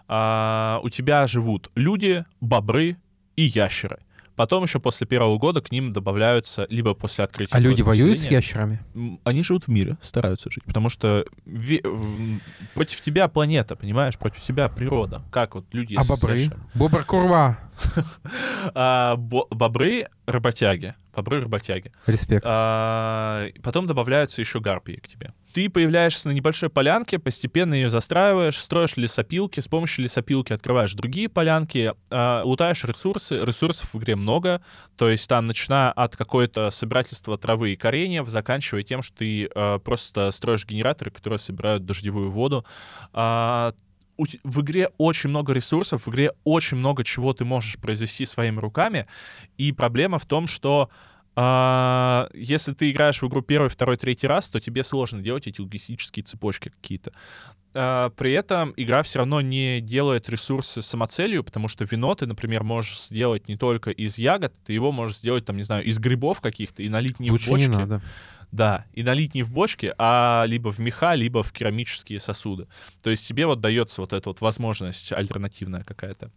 [0.09, 2.97] А, у тебя живут люди, бобры
[3.37, 3.99] и ящеры.
[4.37, 7.57] Потом еще после первого года к ним добавляются, либо после открытия...
[7.57, 8.81] А люди воюют с ящерами?
[9.25, 12.39] Они живут в мире, стараются жить, потому что ве-
[12.75, 15.23] против тебя планета, понимаешь, против тебя природа.
[15.31, 16.39] Как вот люди А с бобры?
[16.39, 16.63] ящерами.
[16.75, 17.59] Бобр Курва.
[18.75, 20.95] А, бо- бобры работяги.
[21.15, 21.93] Бобры работяги.
[22.07, 22.45] Респект.
[22.47, 25.33] А, потом добавляются еще гарпии к тебе.
[25.57, 31.31] Ты появляешься на небольшой полянке, постепенно ее застраиваешь, строишь лесопилки, с помощью лесопилки открываешь другие
[31.31, 33.43] полянки, а, лутаешь ресурсы.
[33.43, 34.61] Ресурсов в игре много,
[34.99, 39.79] то есть там, начиная от какое-то собирательства травы и кореньев, заканчивая тем, что ты а,
[39.79, 42.67] просто строишь генераторы, которые собирают дождевую воду.
[43.15, 43.73] А,
[44.19, 49.07] в игре очень много ресурсов, в игре очень много чего ты можешь произвести своими руками,
[49.57, 50.91] и проблема в том, что
[51.37, 55.61] а, если ты играешь в игру первый, второй, третий раз, то тебе сложно делать эти
[55.61, 57.12] логистические цепочки какие-то.
[57.74, 62.64] А, При этом игра все равно не делает ресурсы самоцелью, потому что вино ты, например,
[62.64, 66.41] можешь сделать не только из ягод, ты его можешь сделать, там, не знаю, из грибов
[66.41, 67.66] каких-то и налить не в Лучше бочки.
[67.66, 68.01] не надо.
[68.51, 72.66] Да, и налить не в бочки, а либо в меха, либо в керамические сосуды.
[73.03, 76.30] То есть тебе вот дается вот эта вот возможность альтернативная какая-то.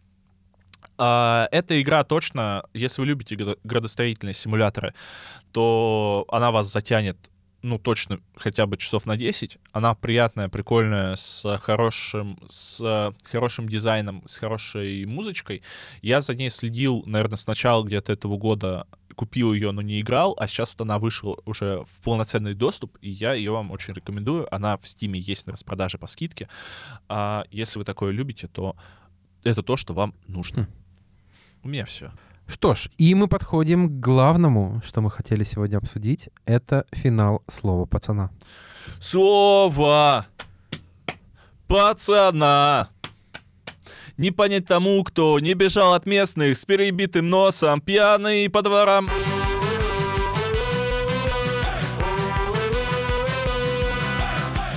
[1.02, 4.94] А, эта игра точно, если вы любите градо- градостроительные симуляторы,
[5.54, 7.18] то она вас затянет,
[7.62, 9.60] ну, точно хотя бы часов на 10.
[9.72, 15.64] Она приятная, прикольная, с хорошим, с хорошим дизайном, с хорошей музычкой.
[16.02, 18.86] Я за ней следил, наверное, с начала где-то этого года
[19.16, 23.10] купил ее, но не играл, а сейчас вот она вышла уже в полноценный доступ, и
[23.10, 24.54] я ее вам очень рекомендую.
[24.54, 26.50] Она в Стиме есть на распродаже по скидке.
[27.08, 28.76] А если вы такое любите, то
[29.44, 30.68] это то, что вам нужно.
[31.64, 32.12] У меня все.
[32.48, 36.30] Что ж, и мы подходим к главному, что мы хотели сегодня обсудить.
[36.46, 38.32] Это финал слова пацана.
[39.00, 40.26] Слово
[41.68, 42.90] пацана.
[44.18, 49.08] Не понять тому, кто не бежал от местных с перебитым носом, пьяный по дворам.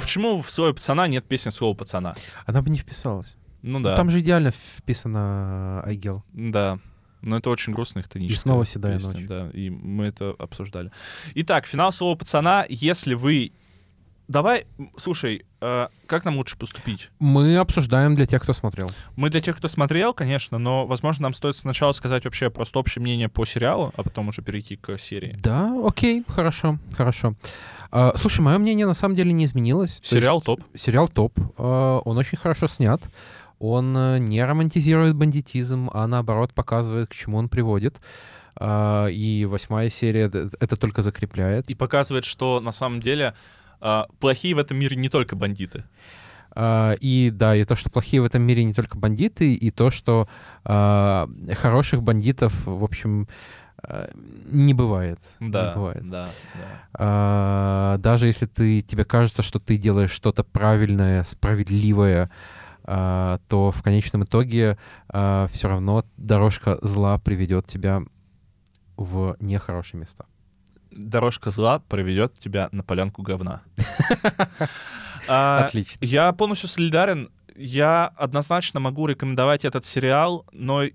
[0.00, 2.12] Почему в слове пацана нет песни слова пацана?
[2.44, 3.38] Она бы не вписалась.
[3.62, 3.96] Ну да.
[3.96, 6.22] Там же идеально вписано Айгел.
[6.32, 6.78] Да.
[7.22, 9.26] Но это очень грустно, хтоническая И снова «Седая песня, ночь».
[9.28, 10.90] Да, и мы это обсуждали.
[11.36, 12.66] Итак, финал слова пацана.
[12.68, 13.52] Если вы...
[14.28, 17.10] Давай, слушай, э, как нам лучше поступить?
[17.18, 18.90] Мы обсуждаем для тех, кто смотрел.
[19.14, 23.02] Мы для тех, кто смотрел, конечно, но, возможно, нам стоит сначала сказать вообще просто общее
[23.02, 25.36] мнение по сериалу, а потом уже перейти к серии.
[25.40, 27.34] Да, окей, хорошо, хорошо.
[27.90, 30.00] А, слушай, мое мнение на самом деле не изменилось.
[30.00, 30.60] То Сериал есть топ.
[30.74, 31.38] Сериал топ.
[31.58, 33.02] А, он очень хорошо снят.
[33.62, 38.00] Он э, не романтизирует бандитизм, а наоборот показывает, к чему он приводит.
[38.56, 41.70] А, и восьмая серия это только закрепляет.
[41.70, 43.34] И показывает, что на самом деле
[43.80, 45.84] э, плохие в этом мире не только бандиты.
[46.54, 49.90] А, И да, и то, что плохие в этом мире не только бандиты, и то,
[49.92, 50.28] что
[50.64, 53.28] а, хороших бандитов, в общем,
[53.80, 54.10] а,
[54.50, 55.20] не бывает.
[55.38, 56.10] Да, Не бывает.
[56.10, 56.68] да, да.
[56.94, 62.28] А, даже если ты, тебе кажется, что ты делаешь что-то правильное, справедливое,
[62.84, 64.78] а, то в конечном итоге
[65.08, 68.02] все равно дорожка зла приведет тебя
[68.96, 70.26] в нехорошие места.
[70.90, 73.62] Дорожка зла проведет тебя на полянку говна.
[75.28, 76.04] А, Отлично.
[76.04, 77.30] Я полностью солидарен.
[77.54, 80.90] Я однозначно могу рекомендовать этот сериал, но э,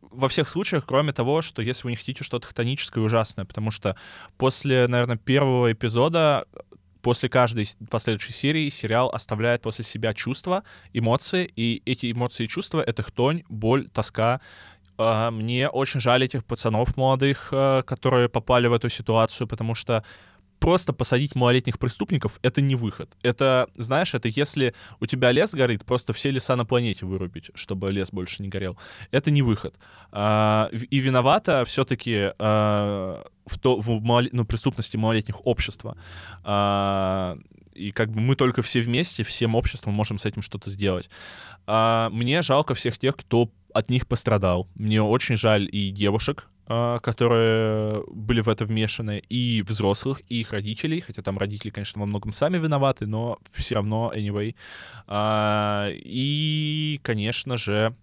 [0.00, 3.70] во всех случаях, кроме того, что если вы не хотите что-то хтоническое и ужасное, потому
[3.70, 3.94] что
[4.36, 6.46] после, наверное, первого эпизода,
[7.08, 12.82] после каждой последующей серии сериал оставляет после себя чувства, эмоции, и эти эмоции и чувства—
[12.86, 14.42] это хтонь, боль, тоска.
[14.98, 20.04] А, Мне очень жаль этих пацанов молодых, э, которые попали в эту ситуацию, потому что
[20.58, 23.16] просто посадить малолетних преступников— это не выход.
[23.22, 27.90] Это, знаешь, это если у тебя лес горит, просто все леса на планете вырубить, чтобы
[27.92, 28.76] лес больше не горел.
[29.10, 29.74] Это не выход.
[30.12, 35.96] А, И виновата все-таки в, то, в малоле- ну, преступности малолетних общества.
[36.44, 37.36] А,
[37.74, 41.08] И как бы мы только все вместе, всем обществом можем с этим что-то сделать.
[41.66, 44.66] А, Мне жалко всех тех, кто от них пострадал.
[44.74, 50.52] Мне очень жаль и девушек, а, которые были в это вмешаны, и взрослых, и их
[50.52, 54.54] родителей, хотя там родители, конечно, во многом сами виноваты, но все равно, anyway.
[55.06, 57.94] А, И, конечно же,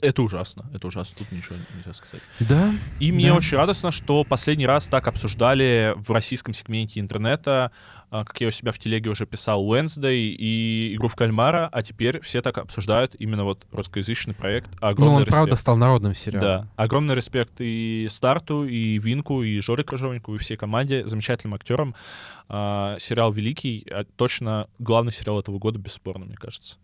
[0.00, 2.22] это ужасно, это ужасно, тут ничего нельзя сказать.
[2.40, 3.36] Да, И мне Да.
[3.36, 7.72] очень радостно, что последний раз так обсуждали в российском сегменте интернета,
[8.10, 11.82] а, как я у себя в телеге уже писал, Wednesday и игру в кальмара, а
[11.82, 14.70] теперь все так обсуждают именно вот русскоязычный проект.
[14.80, 15.34] ну Огромный он респект.
[15.36, 16.40] правда стал народным сериалом.
[16.48, 21.94] Да, огромный респект и Старту, и Винку, и Жоре Крыжовнику, и всей команде, замечательным актерам.
[22.48, 26.76] А, сериал великий, а точно главный сериал этого года, бесспорно, мне кажется.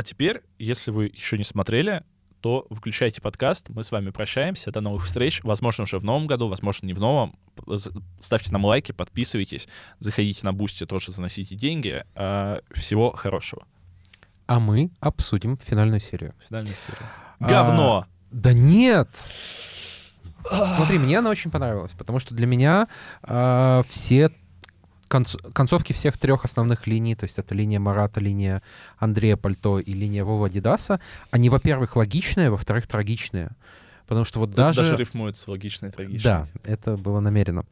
[0.00, 2.04] А теперь, если вы еще не смотрели,
[2.40, 6.48] то включайте подкаст, мы с вами прощаемся, до новых встреч, возможно, уже в новом году,
[6.48, 7.38] возможно, не в новом.
[8.18, 12.02] Ставьте нам лайки, подписывайтесь, заходите на Boosty, тоже заносите деньги.
[12.14, 13.66] А, Всего хорошего.
[14.46, 16.32] А мы обсудим финальную серию.
[16.48, 17.06] Финальная серия.
[17.38, 18.06] А, Говно!
[18.30, 19.10] Да нет!
[20.70, 22.88] Смотри, мне она очень понравилась, потому что для меня
[23.22, 24.30] а, все
[25.10, 28.62] конц- концовки всех трех основных линий, то есть это линия Марата, линия
[28.98, 31.00] Андрея Пальто и линия Вова Дидаса,
[31.30, 33.50] они, во-первых, логичные, во-вторых, трагичные.
[34.06, 34.96] Потому что вот Даже, даже...
[34.96, 36.48] рифмуется логично и трагично.
[36.64, 37.64] Да, это было намеренно.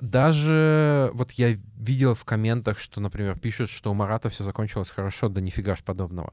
[0.00, 5.28] Даже вот я видел в комментах, что, например, пишут, что у Марата все закончилось хорошо,
[5.28, 6.32] да нифига ж подобного.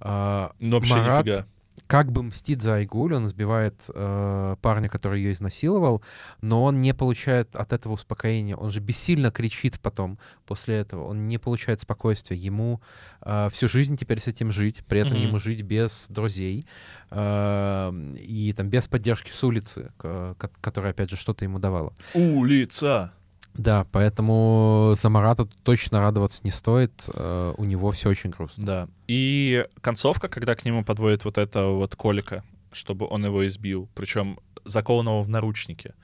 [0.00, 1.46] А, Ну, вообще Марат нифига.
[1.86, 6.02] Как бы мстит за Айгуль, он сбивает э, парня, который ее изнасиловал,
[6.40, 8.56] но он не получает от этого успокоения.
[8.56, 11.04] Он же бессильно кричит потом после этого.
[11.04, 12.36] Он не получает спокойствия.
[12.36, 12.80] Ему
[13.22, 15.26] э, всю жизнь теперь с этим жить, при этом Мгм.
[15.28, 16.66] ему жить без друзей
[17.10, 21.92] э, и там без поддержки с улицы, к- ко- которая опять же что-то ему давала.
[22.14, 23.12] Улица.
[23.58, 27.08] Да, поэтому за Марата точно радоваться не стоит.
[27.12, 28.64] э, у него все очень грустно.
[28.64, 28.88] Да.
[29.06, 34.38] И концовка, когда к нему подводит вот это вот Колика, чтобы он его избил, причем
[34.64, 35.94] закованного в наручники.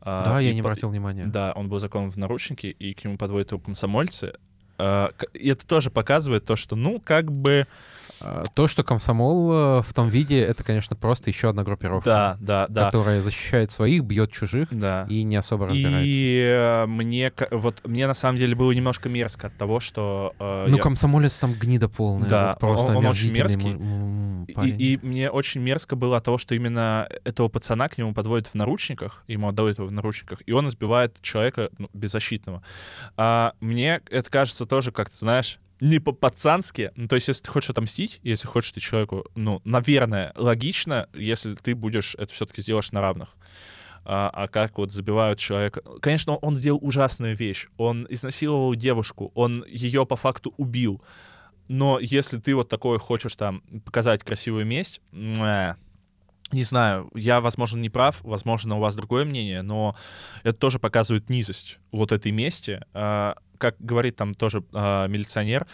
[0.00, 1.26] А, Да, я и не по- обратил внимания.
[1.26, 4.34] Да, он был закован в наручники, и к нему подводят его комсомольцы.
[4.78, 7.66] А, И это тоже показывает то, что, ну, как бы
[8.54, 12.66] То, что комсомол э, в том виде, это, конечно, просто еще одна группировка, Да, да,
[12.68, 12.84] да.
[12.86, 15.06] которая защищает своих, бьет чужих Да.
[15.08, 16.00] и не особо разбирается.
[16.04, 20.66] И э, мне, вот мне на самом деле было немножко мерзко от того, что э,
[20.68, 22.28] Ну, я- комсомолец там гнида полная.
[22.28, 23.76] Да, вот просто он- он очень мерзкий.
[24.64, 28.48] И, и мне очень мерзко было от того, что именно этого пацана к нему подводят
[28.48, 32.62] в наручниках, ему отдают его в наручниках, и он избивает человека ну, беззащитного.
[33.16, 36.92] А мне это кажется тоже как-то, знаешь, не по-пацански.
[36.94, 41.54] Ну, то есть, если ты хочешь отомстить, если хочешь ты человеку, ну, наверное, логично, если
[41.56, 43.36] ты будешь это все-таки сделаешь на равных.
[44.04, 45.82] А, а как вот забивают человека.
[46.00, 47.66] Конечно, он сделал ужасную вещь.
[47.78, 51.02] Он изнасиловал девушку, он ее по факту убил.
[51.66, 55.00] Но если ты вот такое хочешь там показать красивую месть,
[56.52, 59.96] не знаю, я, возможно, не прав, возможно, у вас другое мнение, но
[60.42, 62.80] это тоже показывает низость вот этой мести.
[62.94, 65.66] А, Как говорит там тоже а, милиционер,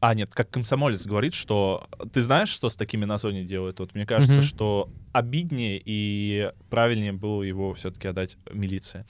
[0.00, 3.80] а, нет, как комсомолец говорит, что ты знаешь, что с такими на зоне делают?
[3.80, 4.42] Вот мне кажется, Мгм.
[4.42, 9.04] что обиднее и правильнее было его все-таки отдать милиции.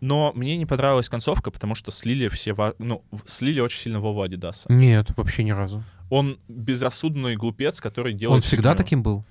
[0.00, 4.70] Но мне не понравилась концовка, потому что слили все, ну, слили очень сильно Вову Адидаса.
[4.70, 5.82] Нет, вообще ни разу.
[6.10, 8.34] Он безрассудный глупец, который делает...
[8.36, 9.24] Он всегда таким был.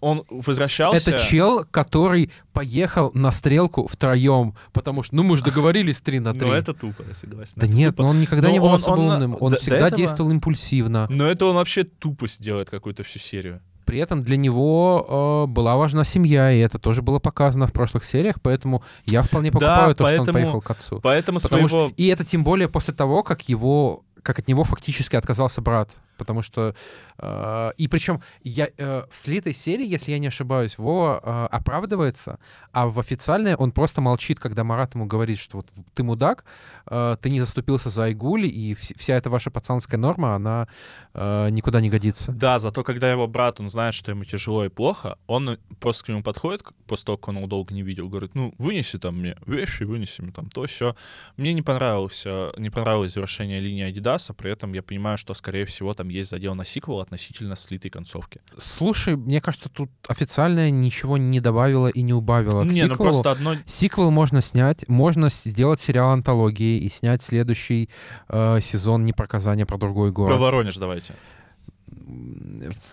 [0.00, 1.10] Он возвращался...
[1.10, 6.32] Это чел, который поехал на стрелку втроем, потому что, ну, мы же договорились 3 на
[6.34, 6.46] 3.
[6.46, 7.54] Ну, это тупо, я согласен.
[7.56, 8.02] Да Это нет, тупо.
[8.04, 9.36] но он никогда Но не был он- особо он умным.
[9.40, 11.06] Он всегда этого- действовал импульсивно.
[11.10, 13.60] Но это он вообще тупость делает какую-то всю серию.
[13.84, 18.04] При этом для него э, была важна семья, и это тоже было показано в прошлых
[18.04, 21.00] сериях, поэтому я вполне Да, покупаю то, что он поэтому- поехал к отцу.
[21.02, 21.88] Поэтому Потому своего...
[21.88, 25.90] что, и это тем более после того, как его, как от него фактически отказался брат,
[26.22, 26.74] потому что
[27.18, 32.38] э, и причем я э, в слитой серии, если я не ошибаюсь, Вова э, оправдывается,
[32.72, 36.44] а в официальной он просто молчит, когда Марат ему говорит, что вот ты мудак,
[36.86, 40.68] э, ты не заступился за Айгуль, и вс- вся эта ваша пацанская норма, она
[41.14, 42.32] э, никуда не годится.
[42.32, 46.08] Да, зато когда его брат, он знает, что ему тяжело и плохо, он просто к
[46.08, 49.36] нему подходит, после того, как он его долго не видел, говорит, ну, вынеси там мне
[49.46, 50.94] вещи, вынеси мне там то, все.
[51.36, 55.94] Мне не понравилось, не понравилось завершение линии Адидаса, при этом я понимаю, что, скорее всего,
[55.94, 58.40] там есть задел на сиквел относительно слитой концовки.
[58.56, 62.96] Слушай, мне кажется, тут официальная ничего не добавила и не убавила к не, ну сиквелу.
[62.96, 63.54] просто одно...
[63.66, 67.88] Сиквел можно снять, можно сделать сериал антологии и снять следующий
[68.28, 70.40] э, сезон непроказания про другой Про город.
[70.40, 71.14] Воронеж давайте.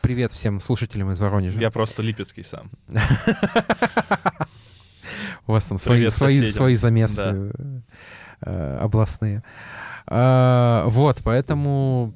[0.01, 1.59] Привет всем слушателям из Воронежа.
[1.59, 2.72] Я просто липецкий сам.
[5.47, 7.32] У вас там свои, свои, свои замесы Да.
[7.34, 7.82] э,
[8.41, 9.43] э, областные.
[10.05, 12.13] А, вот, поэтому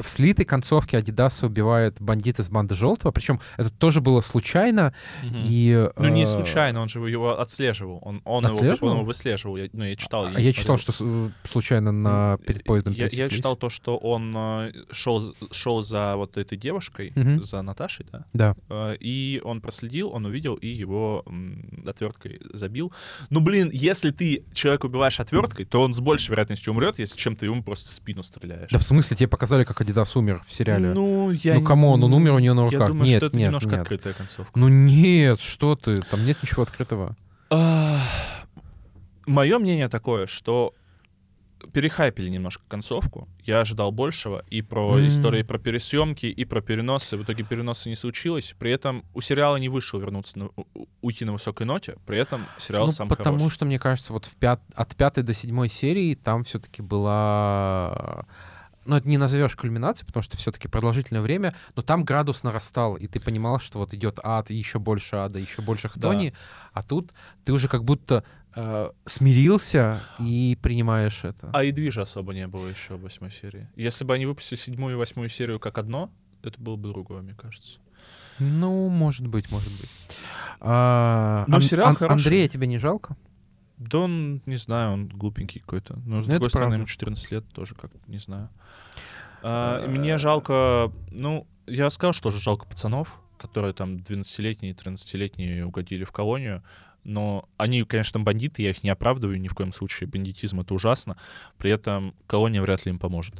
[0.00, 3.12] в слитой концовке Адидаса убивает бандит из банды Желтого.
[3.12, 4.94] Причем это тоже было случайно.
[5.22, 5.44] Мгм.
[5.48, 7.98] И, Ну, не э, случайно, он же его отслеживал.
[8.02, 8.88] Он, он, Его, Отслеживал?
[8.90, 9.56] он его выслеживал.
[9.56, 10.26] Я, ну, я читал.
[10.26, 13.96] а не я читал, что с- случайно на, перед поездом я, я читал то, что
[13.96, 17.42] он э, шел, шел за вот этой девушкой, Мгм.
[17.42, 18.24] за Наташей, да?
[18.32, 18.56] Да.
[18.68, 21.24] Э, И он проследил, он увидел и его
[21.86, 22.92] отверткой забил.
[23.30, 27.36] Ну, блин, если ты человека убиваешь отверткой, то он с большей вероятностью умрет, если чем
[27.36, 28.70] ты ему просто в спину стреляешь.
[28.70, 30.92] Да в смысле, тебе показали, как Адидас умер в сериале?
[30.92, 31.54] Ну, я...
[31.54, 32.88] Ну, come on, он умер у неё на Я руках.
[32.88, 33.80] думаю, Нет, что это нет, немножко нет.
[33.82, 34.58] открытая концовка.
[34.58, 37.14] Ну нет, что ты, там нет ничего открытого.
[39.26, 40.74] Мое мнение такое, что
[41.72, 43.28] перехайпили немножко концовку.
[43.44, 45.06] Я ожидал большего и про М.
[45.06, 47.16] истории про пересъемки, и про переносы.
[47.16, 48.54] В итоге переносы не случилось.
[48.58, 50.50] При этом у сериала не вышло вернуться, на,
[51.00, 51.96] уйти на высокой ноте.
[52.06, 54.60] При этом сериал ну, сам потому что, мне кажется, вот в пят...
[54.74, 58.26] от пятой до седьмой серии там все-таки была...
[58.86, 63.06] Ну, это не назовешь кульминацией, потому что все-таки продолжительное время, но там градус нарастал, и
[63.06, 66.32] ты понимал, что вот идет ад, и еще больше ада, еще больше хтони,
[66.72, 67.12] а тут
[67.44, 68.24] ты уже как будто
[68.54, 71.50] э, смирился и принимаешь это.
[71.52, 73.68] А и движа особо не было еще в восьмой серии.
[73.76, 76.10] Если бы они выпустили седьмую и восьмую серию как одно,
[76.42, 77.80] это было бы другое, мне кажется.
[78.38, 79.90] Ну, может быть, может быть.
[80.60, 82.22] А, Но Ан- сериал Ан- хороший.
[82.22, 83.16] Андрея тебе не жалко?
[83.78, 85.98] Да он, не знаю, он глупенький какой-то.
[86.06, 86.76] Но, с Это другой стороны, правда.
[86.76, 88.48] ему 14 лет тоже как не знаю.
[89.42, 95.64] А, и мне жалко, ну, я сказал, что же жалко пацанов, которые там 12-летние, 13-летние
[95.64, 96.62] угодили в колонию.
[97.04, 100.08] Но они, конечно, бандиты, я их не оправдываю ни в коем случае.
[100.08, 101.16] Бандитизм— это ужасно.
[101.58, 103.34] При этом колония вряд ли им поможет.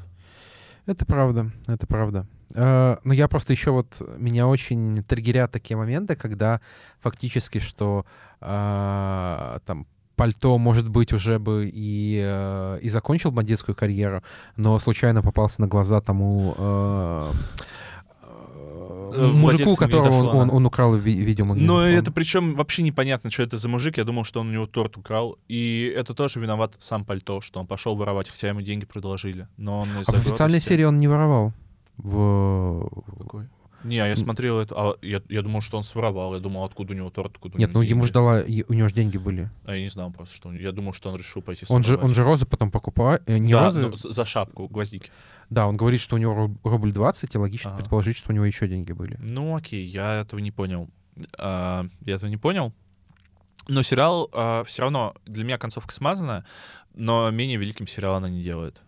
[0.85, 2.29] Это правда, это правда.
[2.55, 6.61] Э, Но я просто еще вот меня очень триггерят такие моменты, когда
[7.01, 8.07] фактически что
[8.41, 14.23] а, там пальто, может быть, уже бы и, э, и закончил бандитскую карьеру,
[14.57, 17.31] но случайно попался на глаза тому э,
[19.15, 21.67] э, мужику, которого он, он, он украл ви- видеомагнитофон.
[21.67, 23.99] Но это причем вообще непонятно, что это за мужик.
[23.99, 25.39] Я думал, что он у него торт украл.
[25.49, 29.47] И это тоже виноват сам пальто, что он пошел воровать, хотя ему деньги предложили.
[29.57, 31.53] Но он А в официальной серии он не воровал.
[31.99, 32.89] В...
[33.19, 33.45] Какой?
[33.85, 36.93] Не, а я смотрел это, а я, я думал, что он своровал, я думал, откуда
[36.93, 38.07] у него торт, откуда у Нет, него ну ему деньги.
[38.07, 39.49] же дала, у него же деньги были.
[39.65, 41.97] А я не знал просто, что он- я думал, что он решил пойти Он же,
[41.97, 43.29] он же розы потом покупает.
[43.29, 43.83] Не да, розы.
[43.83, 45.11] ну, за шапку, гвоздики.
[45.51, 47.79] Да, он говорит, что у него руб- рубль 20, и логично Ага.
[47.81, 49.17] предположить, что у него еще деньги были.
[49.21, 50.89] Ну, окей, я этого не понял.
[51.39, 52.73] А, я этого не понял.
[53.69, 54.29] Но сериал
[54.67, 56.45] все равно для меня концовка смазанная,
[56.95, 58.81] но менее великим сериал она не делает.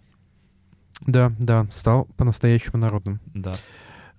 [1.06, 3.20] Да, да, стал по-настоящему народным.
[3.34, 3.54] Да.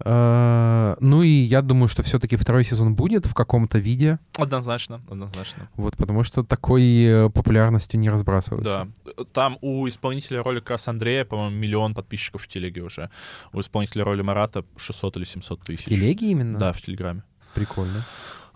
[0.05, 5.69] А, Ну и я думаю, что все-таки второй сезон будет в каком-то виде, Однозначно, однозначно.
[5.76, 8.88] вот, потому что такой э, популярностью не разбрасываются.
[9.05, 9.23] Да.
[9.34, 13.09] Там у исполнителя роли как раз Андрея, по-моему, миллион подписчиков в телеге уже.
[13.53, 15.85] У исполнителя роли Марата 600 или 700 В тысяч.
[15.85, 16.57] телеге именно?
[16.57, 17.23] Да, в Телеграме.
[17.53, 18.05] Прикольно.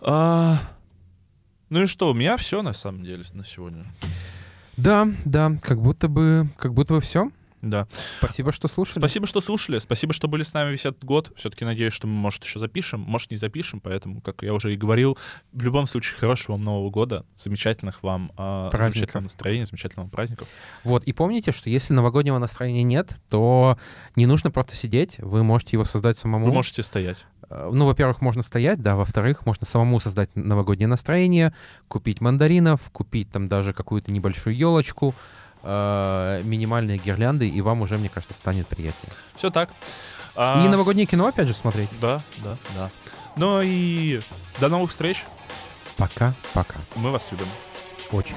[0.00, 0.58] А,
[1.70, 3.84] Ну и что, у меня все на самом деле на сегодня.
[4.76, 7.30] Да, да, как будто бы, как будто бы все.
[7.64, 7.88] Да.
[8.18, 8.98] Спасибо, что слушали.
[8.98, 9.78] Спасибо, что слушали.
[9.78, 11.32] Спасибо, что были с нами весь этот год.
[11.36, 13.80] Все-таки надеюсь, что мы, может, еще запишем, может, не запишем.
[13.80, 15.16] Поэтому, как я уже и говорил,
[15.52, 18.92] в любом случае, хорошего вам Нового года, замечательных вам Праздников.
[18.94, 20.48] замечательного настроения, замечательного праздников.
[20.84, 23.78] Вот, и помните, что если новогоднего настроения нет, то
[24.14, 26.46] не нужно просто сидеть, вы можете его создать самому.
[26.46, 27.26] Вы можете стоять.
[27.48, 31.54] Э, Ну, во-первых, можно стоять, да, во-вторых, можно самому создать новогоднее настроение,
[31.88, 35.14] купить мандаринов, купить там даже какую-то небольшую елочку,
[35.64, 39.12] э, минимальные гирлянды, и вам уже, мне кажется, станет приятнее.
[39.34, 39.70] Все так.
[39.70, 39.72] И
[40.36, 41.88] А, новогоднее кино, опять же, смотреть.
[42.00, 42.90] Да, да, да.
[43.36, 44.20] Ну и
[44.60, 45.24] до новых встреч.
[45.96, 46.76] Пока-пока.
[46.96, 47.46] Мы вас любим.
[48.10, 48.36] Очень.